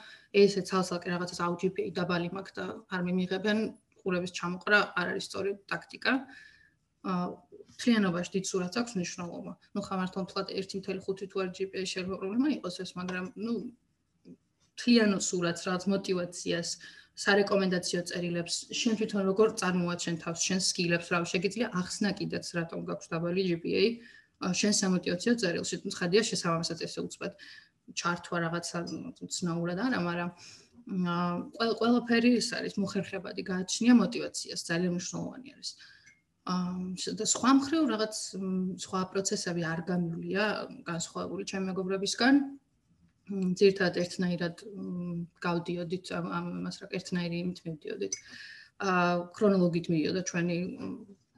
ესე 0.42 0.60
ცალსაკე 0.68 1.08
რაღაცას 1.12 1.40
AUGP 1.46 1.76
დაბალი 1.98 2.28
მაქვს 2.36 2.54
და 2.58 2.64
არ 2.94 3.00
მიმიღებენ 3.08 3.58
ყურების 4.00 4.32
ჩამოყრა 4.38 4.78
არ 5.00 5.06
არის 5.12 5.24
სწორი 5.28 5.50
ტაქტიკა 5.72 6.12
თლიანობაში 7.78 8.30
დიდ 8.34 8.44
სურათს 8.50 8.78
აქვს 8.80 8.92
მნიშვნელობა. 8.98 9.52
ნუ 9.74 9.80
ხამართონ 9.86 10.24
თლად 10.30 10.48
1.5 10.50 11.28
თუ 11.30 11.36
არ 11.44 11.50
GPA 11.56 11.82
შეიძლება 11.86 12.16
პრობლემა 12.20 12.48
იყოს 12.58 12.76
ეს, 12.84 12.90
მაგრამ 12.98 13.26
ნუ 13.44 13.54
მთლიანოსულად 14.78 15.58
რაც 15.66 15.82
мотиваციას 15.90 16.68
სარეკომენდაციო 17.18 18.00
წერილებს 18.08 18.56
შენ 18.78 18.94
თვითონ 18.98 19.22
როგორ 19.26 19.48
წარმოაჩენ 19.58 20.16
თავს 20.22 20.40
შენ 20.48 20.60
სკილებს 20.62 21.08
რა 21.10 21.18
შეიძლება 21.26 21.70
ახსნა 21.82 22.10
კიდეც 22.20 22.46
რატომ 22.54 22.84
გაქვს 22.86 23.10
დაბალი 23.10 23.42
GPA 23.50 23.82
შენ 24.38 24.72
სამოტივაციო 24.78 25.34
წერილში 25.42 25.76
ხედია 25.98 26.22
შესაბამისად 26.30 26.78
ესე 26.86 27.02
უწყვეტ. 27.02 27.34
ჩართვა 27.98 28.38
რაღაცა 28.44 28.78
ცნაურად 29.34 29.78
არა 29.80 29.98
მაგრამ 30.06 30.30
ყველ 31.58 31.70
ყველაფერი 31.80 32.30
ის 32.38 32.48
არის 32.56 32.74
მოხერხებადი 32.80 33.42
გააჩნია 33.50 33.94
мотиваციას 33.98 34.60
ძალიან 34.68 34.92
მნიშვნელოვანი 34.94 35.48
არის. 35.56 35.70
და 37.18 37.24
სხვა 37.32 37.50
მხრივ 37.58 37.82
რაღაც 37.92 38.14
სხვა 38.84 39.00
პროცესები 39.12 39.62
არ 39.72 39.80
გამილია 39.90 40.44
განსხვავებული 40.86 41.42
ჩემი 41.50 41.64
მეგობრებისგან. 41.72 42.34
ძირთად 43.28 43.98
ერთნაირად 44.02 44.64
გავდიოდით 45.44 46.12
ამ 46.18 46.48
მას 46.64 46.80
რა 46.82 46.88
ერთნაირი 46.98 47.40
იმით 47.44 47.60
მივდიოდით. 47.66 48.18
აა 48.88 49.14
ქრონოლოგით 49.36 49.86
მიდიოდა 49.92 50.22
ჩვენი 50.30 50.58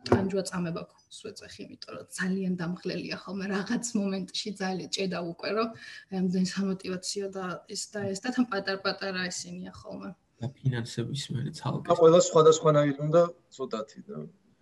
ტანჯვა 0.08 0.42
წამება 0.50 0.82
სვეცახი, 1.10 1.60
იმიტომ 1.66 1.94
რომ 1.98 2.06
ძალიან 2.16 2.52
დამხლელია 2.60 3.16
ხოლმე 3.22 3.46
რაღაც 3.52 3.84
მომენტში 4.00 4.50
ძალიან 4.60 4.90
ჭედა 4.96 5.18
უკვე 5.32 5.50
რომ 5.58 5.68
ამდენ 6.20 6.44
სამოტივაციო 6.54 7.26
და 7.36 7.46
ეს 7.74 7.82
და 7.92 8.00
ეს 8.12 8.20
და 8.24 8.28
თან 8.36 8.46
პატარ-პატარა 8.52 9.22
ისინია 9.32 9.72
ხოლმე. 9.80 10.10
და 10.40 10.46
ფინანსების 10.56 11.24
მე 11.32 11.40
ცალკე. 11.58 11.86
და 11.90 11.94
ყველა 12.00 12.20
სხვადასხვანაირი 12.28 13.00
უნდა 13.06 13.22
ცოტათი 13.56 14.00
და 14.08 14.16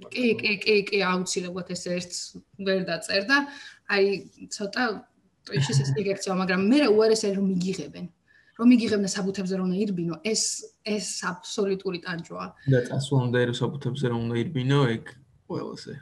კი, 0.07 0.27
კი, 0.41 0.53
კი, 0.63 0.75
კი, 0.89 0.99
აუცილებლად 1.11 1.71
ეს 1.75 1.83
ერთს 1.91 2.19
ვერ 2.67 2.83
დაწერ 2.89 3.23
და 3.31 3.39
აი 3.95 4.07
ცოტა 4.55 4.85
ტვიჩის 5.49 5.79
ეს 5.85 5.91
დირექცია, 5.97 6.33
მაგრამ 6.43 6.61
მე 6.71 6.79
რა 6.85 6.89
უარესია 6.95 7.31
რომ 7.39 7.47
მიგიღებენ. 7.53 8.07
რომ 8.59 8.67
მიგიღებენ 8.75 9.11
საბუთებზე 9.15 9.55
რომ 9.59 9.71
ირბინო, 9.83 10.15
ეს 10.27 10.43
ეს 10.83 11.07
აბსოლუტური 11.31 11.99
ტანჯვაა. 12.05 12.49
და 12.75 12.79
წასვლამდე 12.91 13.41
რომ 13.49 13.57
საბუთებზე 13.63 14.07
რომ 14.13 14.23
ირბინო, 14.43 14.81
ეგ 14.99 15.05
ყველაზე 15.47 15.93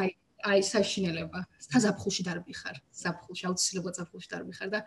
აი 0.00 0.08
აი 0.42 0.60
საშინელება. 0.66 1.40
საზაფხულში 1.70 2.22
დარბიხარ, 2.26 2.76
საფხულში 3.02 3.44
აუცილებლად 3.48 3.94
საფხულში 4.00 4.28
დარბიხარ 4.34 4.68
და 4.74 4.80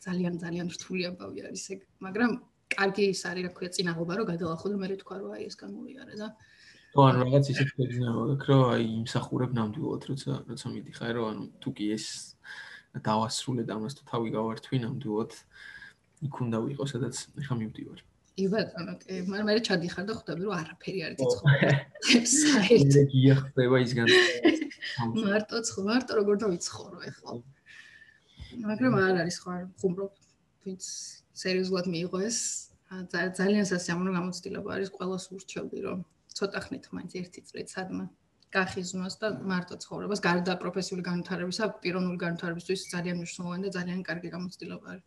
ძალიან 0.00 0.34
ძალიან 0.40 0.66
რთული 0.72 1.02
ამბავი 1.12 1.40
არის 1.48 1.64
ეგ, 1.76 1.80
მაგრამ 2.00 2.30
კარგი 2.74 3.04
ის 3.12 3.22
არის, 3.28 3.44
რა 3.44 3.50
ქვია, 3.56 3.70
წინაღობა 3.76 4.12
რომ 4.18 4.26
გადალახო 4.32 4.66
და 4.72 4.76
მე 4.80 4.96
თქვა 5.04 5.16
რომ 5.20 5.30
აი 5.36 5.42
ეს 5.48 5.56
განმოვიარე 5.60 6.14
და 6.20 6.28
თუ 6.94 7.02
ან 7.02 7.16
რაღაც 7.18 7.48
ისეთ 7.50 7.70
ფეგზნაო, 7.74 8.22
რომ 8.38 8.60
აი 8.70 8.84
იმსახურებ 9.02 9.50
ნამდვილად, 9.58 10.02
როცა 10.10 10.32
როცა 10.46 10.66
მიდიხარ, 10.70 11.12
რომ 11.18 11.26
ანუ 11.30 11.44
თუ 11.58 11.68
კი 11.74 11.86
ეს 11.90 12.06
დავასრულე 13.02 13.62
და 13.66 13.72
ამას 13.74 13.98
თუ 13.98 14.02
თავი 14.10 14.28
გავართვი 14.30 14.76
ნამდვილად 14.86 15.32
იქ 16.24 16.34
უნდა 16.46 16.58
ვიყო, 16.64 16.84
სადაც 16.86 17.14
ხა 17.34 17.54
მივდივარ. 17.58 17.98
კი 18.34 18.44
ბატონო, 18.50 18.94
კი, 19.02 19.14
მაგრამ 19.26 19.46
მე 19.50 19.54
ჩადიხარ 19.66 20.04
და 20.06 20.14
ხვდები 20.18 20.42
რომ 20.46 20.54
არაფერი 20.54 21.00
არ 21.06 21.12
იცხოვრო. 21.18 21.68
საერთოდ. 22.30 23.10
იგი 23.10 23.34
ხდება 23.42 23.76
ისგან. 23.84 24.06
მარტო 25.26 25.56
ცხ, 25.66 25.74
მარტო 25.90 26.12
როგორ 26.18 26.34
დავიცხოვრო 26.46 26.98
ახლა. 27.10 27.32
მაგრამ 28.70 28.94
არ 29.02 29.14
არის 29.22 29.36
ხო 29.42 29.52
ხუმრობ. 29.82 30.12
ვინც 30.64 30.84
სერიოზულად 31.36 31.86
მიიღო 31.92 32.18
ეს 32.24 32.38
ძალიან 33.38 33.66
სასიამოვნო 33.68 34.12
გამოცდილება 34.16 34.68
არის 34.76 34.90
ყოველს 34.96 35.24
ურჩევდი 35.36 35.78
რომ 35.84 35.98
ცოტა 36.38 36.60
ხნით 36.66 36.84
მაინც 36.94 37.12
ერთი 37.20 37.40
წლით 37.48 37.68
სადმა 37.74 38.04
გახიზნოს 38.54 39.14
და 39.22 39.28
მარტო 39.50 39.74
ცხოვრებას 39.82 40.20
გარდა 40.26 40.54
პროფესიული 40.62 41.02
განვითარებისა, 41.08 41.64
პიროვნული 41.82 42.18
განვითარებისთვის 42.24 42.80
ძალიან 42.94 43.16
მნიშვნელოვანი 43.20 43.62
და 43.66 43.70
ძალიან 43.78 44.00
კარგი 44.08 44.28
გამოცდილება 44.34 44.86
არის. 44.92 45.04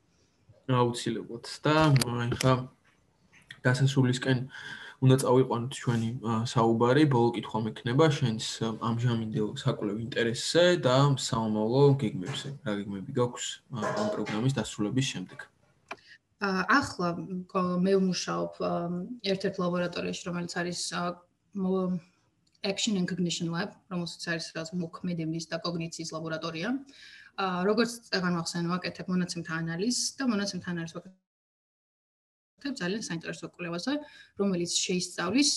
აუცილებლად. 0.67 1.45
და 1.63 1.75
ახლა 2.27 2.53
დასასრულისკენ 3.63 4.37
უნდა 5.03 5.15
წავიყვანოთ 5.23 5.71
ჩვენი 5.79 6.09
საუბარი, 6.51 7.03
ბოლო 7.13 7.29
კითხვა 7.37 7.59
მექნება 7.67 8.05
შენს 8.17 8.45
ამჟამინდელ 8.89 9.49
საკვლევ 9.63 9.95
ინტერესზე 10.05 10.63
და 10.87 10.97
სამომავლო 11.27 11.83
გეგმებზე. 12.03 12.49
რა 12.65 12.73
გეგმები 12.79 13.11
გაქვს 13.19 13.45
ამ 13.77 14.07
პროგრამის 14.15 14.57
დასრულების 14.59 15.05
შემდეგ? 15.13 15.39
ახლა 16.41 17.09
მე 17.81 17.93
ვმუშაობ 17.97 18.51
ერთ-ერთ 19.25 19.55
ლაბორატორიაში, 19.57 20.23
რომელიც 20.29 20.53
არის 20.61 20.81
Action 22.63 22.97
and 22.97 23.07
Cognition 23.09 23.49
Lab, 23.53 23.73
რომელსაც 23.89 24.23
არის 24.33 24.45
რაღაც 24.53 24.69
მოქმედების 24.81 25.45
და 25.49 25.57
კოგნიციის 25.65 26.09
ლაბორატორია. 26.13 26.69
აა 27.37 27.63
როგორც 27.69 27.91
წეგან 28.09 28.33
ახსენ 28.41 28.65
ვაკეთებ 28.73 29.05
მონაცემთა 29.13 29.53
ანალიზს 29.61 30.17
და 30.17 30.23
მონაცემთა 30.25 30.69
ანალიზს 30.73 30.95
ვაკეთებ 30.97 31.15
ხებ 32.57 32.73
ძალიან 32.81 33.01
საინტერესო 33.05 33.45
კვლევაზე, 33.53 33.93
რომელიც 34.41 34.71
შეისწავლის, 34.73 35.49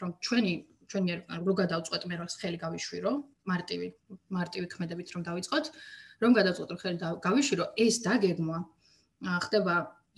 რომ 0.00 0.10
ჩვენი 0.20 0.52
ჩვენი 0.88 1.12
რო 1.44 1.52
გადავწყვეტ 1.60 2.02
მე 2.08 2.16
რას 2.20 2.34
ხელი 2.40 2.58
გავიშვირო, 2.64 3.12
მარტივი 3.48 3.88
მარტივი 4.36 4.66
ქმედებით 4.72 5.08
რომ 5.16 5.22
დავიწყოთ, 5.28 5.64
რომ 6.22 6.30
გადავწყვეტ 6.38 6.68
რომ 6.72 6.78
ხელი 6.80 6.98
გავიშვირო, 7.24 7.64
ეს 7.76 7.94
დაგეგმვა 8.04 8.58
ხდება 9.44 9.74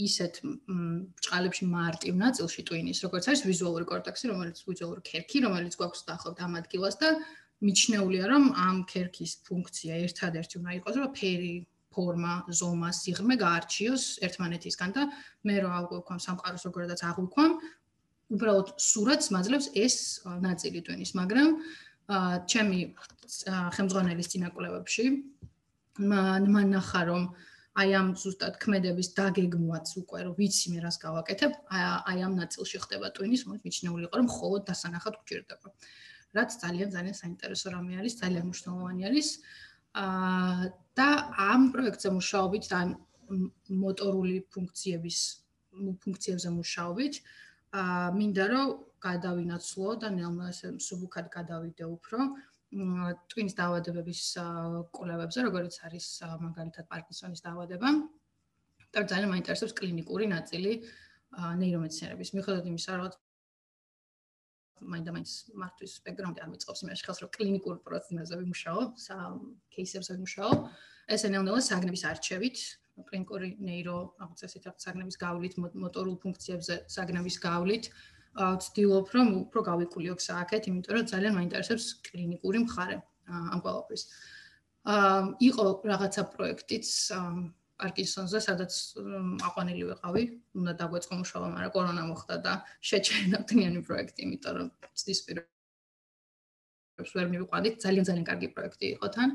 ისეთ 0.06 0.34
ჭყალებში 1.24 1.64
მარტივ 1.70 2.14
ნაწილში 2.20 2.62
ტვინის, 2.68 3.02
როგორც 3.04 3.24
არის 3.30 3.42
ვიზუალური 3.50 3.86
კორტექსი, 3.90 4.30
რომელიც 4.32 4.62
ვიზუალური 4.70 5.02
ქერქი, 5.10 5.42
რომელიც 5.46 5.74
გვაქვს 5.80 6.06
დაახლოებით 6.08 6.40
ამ 6.46 6.52
ადგილას 6.60 6.96
და 7.02 7.08
მიჩნეულია, 7.60 8.24
რომ 8.32 8.44
ამ 8.56 8.76
ქერქის 8.88 9.32
ფუნქცია 9.46 10.00
ერთადერთი 10.06 10.54
უნდა 10.60 10.72
იყოს, 10.80 10.94
რომ 11.00 11.10
ფერი 11.18 11.54
ფორმა, 11.90 12.34
ზომა, 12.54 12.90
სიღრმე 12.94 13.34
გაარჩიოს 13.44 14.04
ერთმანეთისგან 14.26 14.90
და 14.96 15.02
მე 15.44 15.54
რო 15.60 15.70
აღვიქვამ 15.80 16.20
სამყაროს 16.26 16.62
როგორადაც 16.70 17.00
აღვიქვამ, 17.10 17.52
უბრალოდ 18.30 18.68
სურათს 18.78 19.26
მაძლევს 19.34 19.66
ეს 19.74 19.96
ნაწილი 20.46 20.80
ტვინის, 20.86 21.10
მაგრამ 21.18 21.48
ჩემი 22.50 22.78
ხელმძღვანელის 23.74 24.30
წინაკლებებში 24.32 25.06
მან 25.98 26.70
ნახა 26.74 27.02
რომ 27.10 27.22
აი 27.78 27.90
ამ 27.94 28.08
ზუსტად 28.18 28.58
ქმედების 28.62 29.08
დაგეგმვაც 29.14 29.88
უკვე 30.02 30.20
რომ 30.26 30.34
ვიცი 30.40 30.66
მე 30.74 30.78
რას 30.84 30.96
გავაკეთებ, 31.04 31.52
აი 31.70 32.18
ამ 32.26 32.34
ნაწილში 32.42 32.78
ხდება 32.82 33.10
ტვინის, 33.14 33.42
მოდი 33.46 33.62
მიჩნეული 33.62 34.04
იყო 34.10 34.14
რომ 34.18 34.26
მხოლოდ 34.26 34.62
დასანახად 34.70 35.14
გჭირდება. 35.22 35.68
რაც 36.34 36.50
ძალიან 36.62 36.88
ძალიან 36.94 37.16
საინტერესო 37.22 37.66
რამე 37.74 37.92
არის, 38.00 38.14
ძალიან 38.22 38.44
მნიშვნელოვანი 38.50 39.02
არის. 39.10 39.28
აა 39.94 40.70
და 40.98 41.08
ამ 41.50 41.62
პროექტზე 41.74 42.08
მუშაობით 42.18 42.64
და 42.70 42.80
მოტორული 43.84 44.36
ფუნქციების 44.54 45.18
ფუნქციებზე 46.02 46.50
მუშაობით 46.58 47.14
აა 47.80 48.06
მინდა 48.18 48.44
რომ 48.50 48.68
გადავინაცვლო 49.00 49.90
და 50.02 50.08
ნელა 50.18 50.50
ესე 50.52 50.68
სუბუქად 50.86 51.26
გადავიდე 51.34 51.84
უფრო 51.96 52.18
ტვინის 52.70 53.56
დაავადებების 53.58 54.20
კვლევებზე, 54.94 55.42
როგორც 55.46 55.74
არის 55.86 56.06
მაგალითად 56.46 56.86
პარკინსონის 56.90 57.42
დაავადება. 57.42 57.88
და 58.90 59.06
ძალიან 59.06 59.30
მაინტერესებს 59.30 59.74
კლინიკური 59.78 60.26
ნაწილი 60.26 60.72
ნეირომედიცინების. 61.62 62.28
მიუხედავად 62.34 62.66
იმისა, 62.70 62.92
რომ 62.98 63.12
მაინდა-მაინც 64.90 65.30
მართვის 65.62 65.92
ბექგრაუნდი 66.06 66.40
არ 66.42 66.50
მიწყობს 66.50 66.80
იმაში 66.84 67.04
ხელს, 67.06 67.20
რომ 67.22 67.30
კლინიკურ 67.36 67.76
პროცესებზე 67.86 68.34
ვიმუშაო, 68.40 68.80
кейსებზე 69.70 70.10
ვიმუშაო. 70.16 70.52
ეს 71.14 71.20
NLL-ს 71.30 71.70
საგნების 71.70 72.02
არჩევით, 72.10 72.56
კლინიკური 73.06 73.48
ნეირო, 73.62 73.98
როგორც 74.18 74.40
ესეთ 74.46 74.64
საგნების 74.84 75.16
გავლით, 75.22 75.54
მოტორულ 75.84 76.16
ფუნქციებზე 76.24 76.74
საგნების 76.90 77.36
გავლით, 77.46 77.84
აა 77.90 78.19
ვცდილობ 78.38 79.06
რომ 79.14 79.28
უფრო 79.44 79.60
გავიკულიო 79.66 80.14
სააკეთ, 80.22 80.62
იმიტომ 80.70 80.94
რომ 80.96 81.06
ძალიან 81.12 81.32
მაინტერესებს 81.38 81.86
კლინიკური 82.06 82.58
მხარე 82.64 82.96
ამ 83.30 83.58
ყველაფრის. 83.64 84.02
აა 84.90 85.18
იყო 85.50 85.64
რაღაცა 85.90 86.22
პროექტიც 86.34 86.86
პარკინსონზე, 87.80 88.38
სადაც 88.44 88.72
აყვანილი 89.48 89.84
ვიყავი, 89.90 90.22
უნდა 90.60 90.72
დაგვეწყო 90.80 91.14
მუშაობა, 91.20 91.48
მაგრამ 91.54 91.72
კორონა 91.76 92.02
მოხდა 92.10 92.36
და 92.44 92.52
შეჩერდა 92.88 93.38
თნიანი 93.50 93.80
პროექტი, 93.88 94.20
იმიტომ 94.26 94.54
რომ 94.60 94.68
ცდის 95.00 95.20
პირებს 95.26 97.10
ვერ 97.16 97.26
მივიყვანით, 97.32 97.74
ძალიან 97.84 98.04
ძალიან 98.08 98.26
კარგი 98.30 98.48
პროექტი 98.54 98.86
იყო 99.00 99.06
თან 99.16 99.28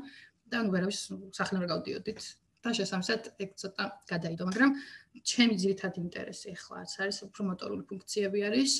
და 0.50 0.56
ნუ 0.62 0.70
ვერავის 0.74 1.00
სახელ 1.34 1.56
ვერ 1.62 1.68
გავდიოდით. 1.74 2.20
და 2.66 2.72
შესაძლოა 2.78 3.18
ეგ 3.44 3.50
ცოტა 3.60 3.84
გადაიდო, 4.10 4.42
მაგრამ 4.50 4.70
ჩემი 5.30 5.54
ძირითადი 5.62 5.98
ინტერესი 6.06 6.46
ახლა 6.56 6.82
არის 6.82 7.18
უფრო 7.26 7.40
მოტორული 7.50 7.82
ფუნქციები 7.90 8.38
არის 8.48 8.72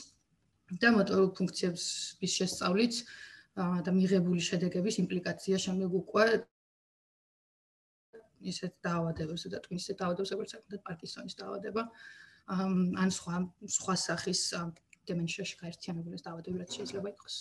და 0.83 0.89
მოტორულ 0.99 1.31
ფუნქციების 1.39 2.33
შესწავლით 2.37 2.95
და 3.57 3.91
მიღებული 3.97 4.43
შედეგების 4.51 4.99
იმპლიკაცია 5.03 5.57
შემდეგ 5.67 5.91
უკვე 6.03 6.27
ისეთ 8.53 8.73
დაავადებებზე 8.85 9.49
და 9.53 9.59
ტვინის 9.65 9.87
დაავადებებზე, 9.97 10.33
როგორც 10.37 10.51
საკუთარ 10.55 10.81
პარკინსონის 10.87 11.39
დაავადება, 11.41 11.83
ან 13.03 13.11
სხვა 13.17 13.37
სხვა 13.77 13.95
სახის 14.07 14.41
დემენციაში 15.09 15.55
გაერთიანებულეს 15.63 16.27
დაავადებები 16.27 16.63
რაც 16.63 16.71
შეიძლება 16.79 17.09
იყოს. 17.15 17.37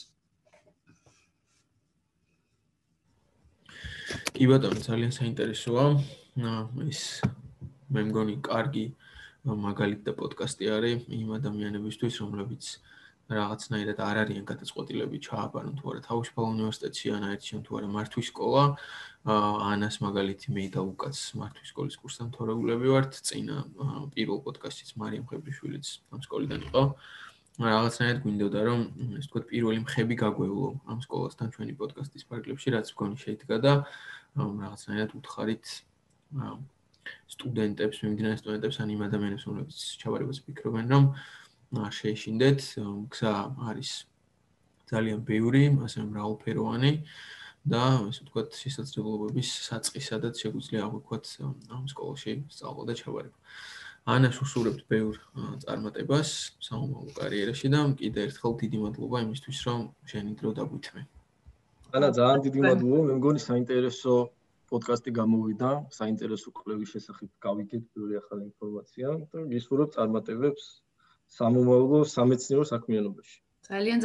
კი 4.35 4.45
ბატონო, 4.49 4.79
ძალიან 4.85 5.11
საინტერესოა. 5.15 5.85
ეს 6.36 7.01
მე 7.95 8.01
მგონი 8.11 8.36
კარგი 8.43 8.86
მაგალითი 9.45 10.03
და 10.03 10.13
პოდკასტი 10.19 10.67
არის 10.67 11.05
იმ 11.07 11.29
ადამიანებისთვის, 11.39 12.15
რომლებიც 12.19 12.63
რაღაცნაირად 13.25 13.99
არ 14.05 14.17
არიან 14.21 14.45
გადაწყვეტილები 14.49 15.17
ჩააბარონ 15.25 15.77
თუ 15.79 15.86
არა 15.91 16.01
თავისუფალ 16.05 16.45
უნივერსიტეტში 16.55 17.07
ან 17.15 17.23
აერჩიონ 17.29 17.61
თუ 17.65 17.71
არა 17.79 17.88
მართვის 17.95 18.27
სკოლა. 18.36 18.63
ანას 19.71 19.95
მაგალითი 20.03 20.47
მე 20.53 20.65
და 20.75 20.81
უკაც 20.83 21.15
მართვის 21.39 21.69
სკოლის 21.71 21.95
კურსდამთავრებულები 22.03 22.88
ვართ. 22.93 23.11
წინა 23.25 23.55
პირველ 24.13 24.39
პოდკასტშიც 24.45 24.91
მარიამ 24.99 25.25
ხებრიშვილიც 25.31 25.88
ამ 26.13 26.19
სკოლიდან 26.27 26.61
იყო. 26.69 26.83
რაღაცნაირად 27.55 28.19
გვინდოდა 28.27 28.59
რომ 28.67 28.79
ეს 29.23 29.25
თქო 29.31 29.39
პირველი 29.47 29.79
მხები 29.88 30.15
გაგვეულო 30.19 30.69
ამ 30.91 30.99
სკოლასთან 30.99 31.47
ჩვენი 31.55 31.73
პოდკასტის 31.79 32.27
პარკლებში 32.27 32.69
რაც 32.75 32.88
მგონი 32.91 33.17
შეიდგა 33.23 33.57
და 33.63 33.73
რაღაცნაირად 34.36 35.11
უთხარით 35.15 35.65
სტუდენტებს, 37.30 37.97
მიმდინარე 38.03 38.38
სტუდენტებს 38.41 38.78
ან 38.82 38.89
იმ 38.95 39.01
ადამიანებს, 39.07 39.45
რომლებიც 39.45 39.80
ჩავარებას 40.01 40.39
ფიქრობენ 40.45 40.86
რომ 40.95 41.05
შეეშინდეთ, 41.76 42.59
გზა 43.13 43.34
არის 43.69 43.91
ძალიან 44.89 45.19
ბევრი, 45.26 45.63
ასე 45.86 46.05
მრავალფეროვანი 46.05 46.91
და 47.65 47.84
ასე 48.09 48.21
ვთქვათ, 48.26 48.49
შესაძლებლობების 48.53 49.49
საწყი, 49.69 50.01
სადაც 50.01 50.34
შეგვიძლია 50.41 50.82
აღვიქვათ 50.86 51.26
ამ 51.73 51.86
სკოლაში 51.89 52.34
სწავლა 52.53 52.84
და 52.89 52.93
ჩავარება. 53.01 53.38
ანას 54.05 54.38
უსურებთ 54.38 54.86
ბევრ 54.86 55.17
წარმატებას 55.65 56.30
საომალო 56.61 57.09
კარიერაში 57.17 57.67
და 57.73 57.80
კიდე 57.97 58.19
ერთხელ 58.30 58.53
დიდი 58.61 58.78
მადლობა 58.86 59.17
იმისთვის, 59.26 59.59
რომ 59.65 59.80
შენი 60.05 60.32
დრო 60.38 60.49
დაგვითმე. 60.61 61.01
ანა 61.95 62.09
ძალიან 62.13 62.39
დიდი 62.45 62.59
მადლობა, 62.69 63.01
მე 63.09 63.13
მგონი 63.17 63.41
საინტერესო 63.41 64.13
პოდკასტი 64.76 65.11
გამოვიდა, 65.15 65.67
საინტერესო 65.95 66.51
კვლევის 66.59 66.89
შესახებ 66.95 67.30
გავიგეთ 67.45 67.84
ბევრი 67.95 68.17
ახალი 68.19 68.43
ინფორმაცია 68.49 69.11
და 69.32 69.43
გისურვებ 69.53 69.93
წარმატებებს 69.95 70.65
სამომავლო 71.36 71.99
სამეცნიერო 72.13 72.65
საქმიანობაში. 72.71 73.38
ძალიან 73.69 74.03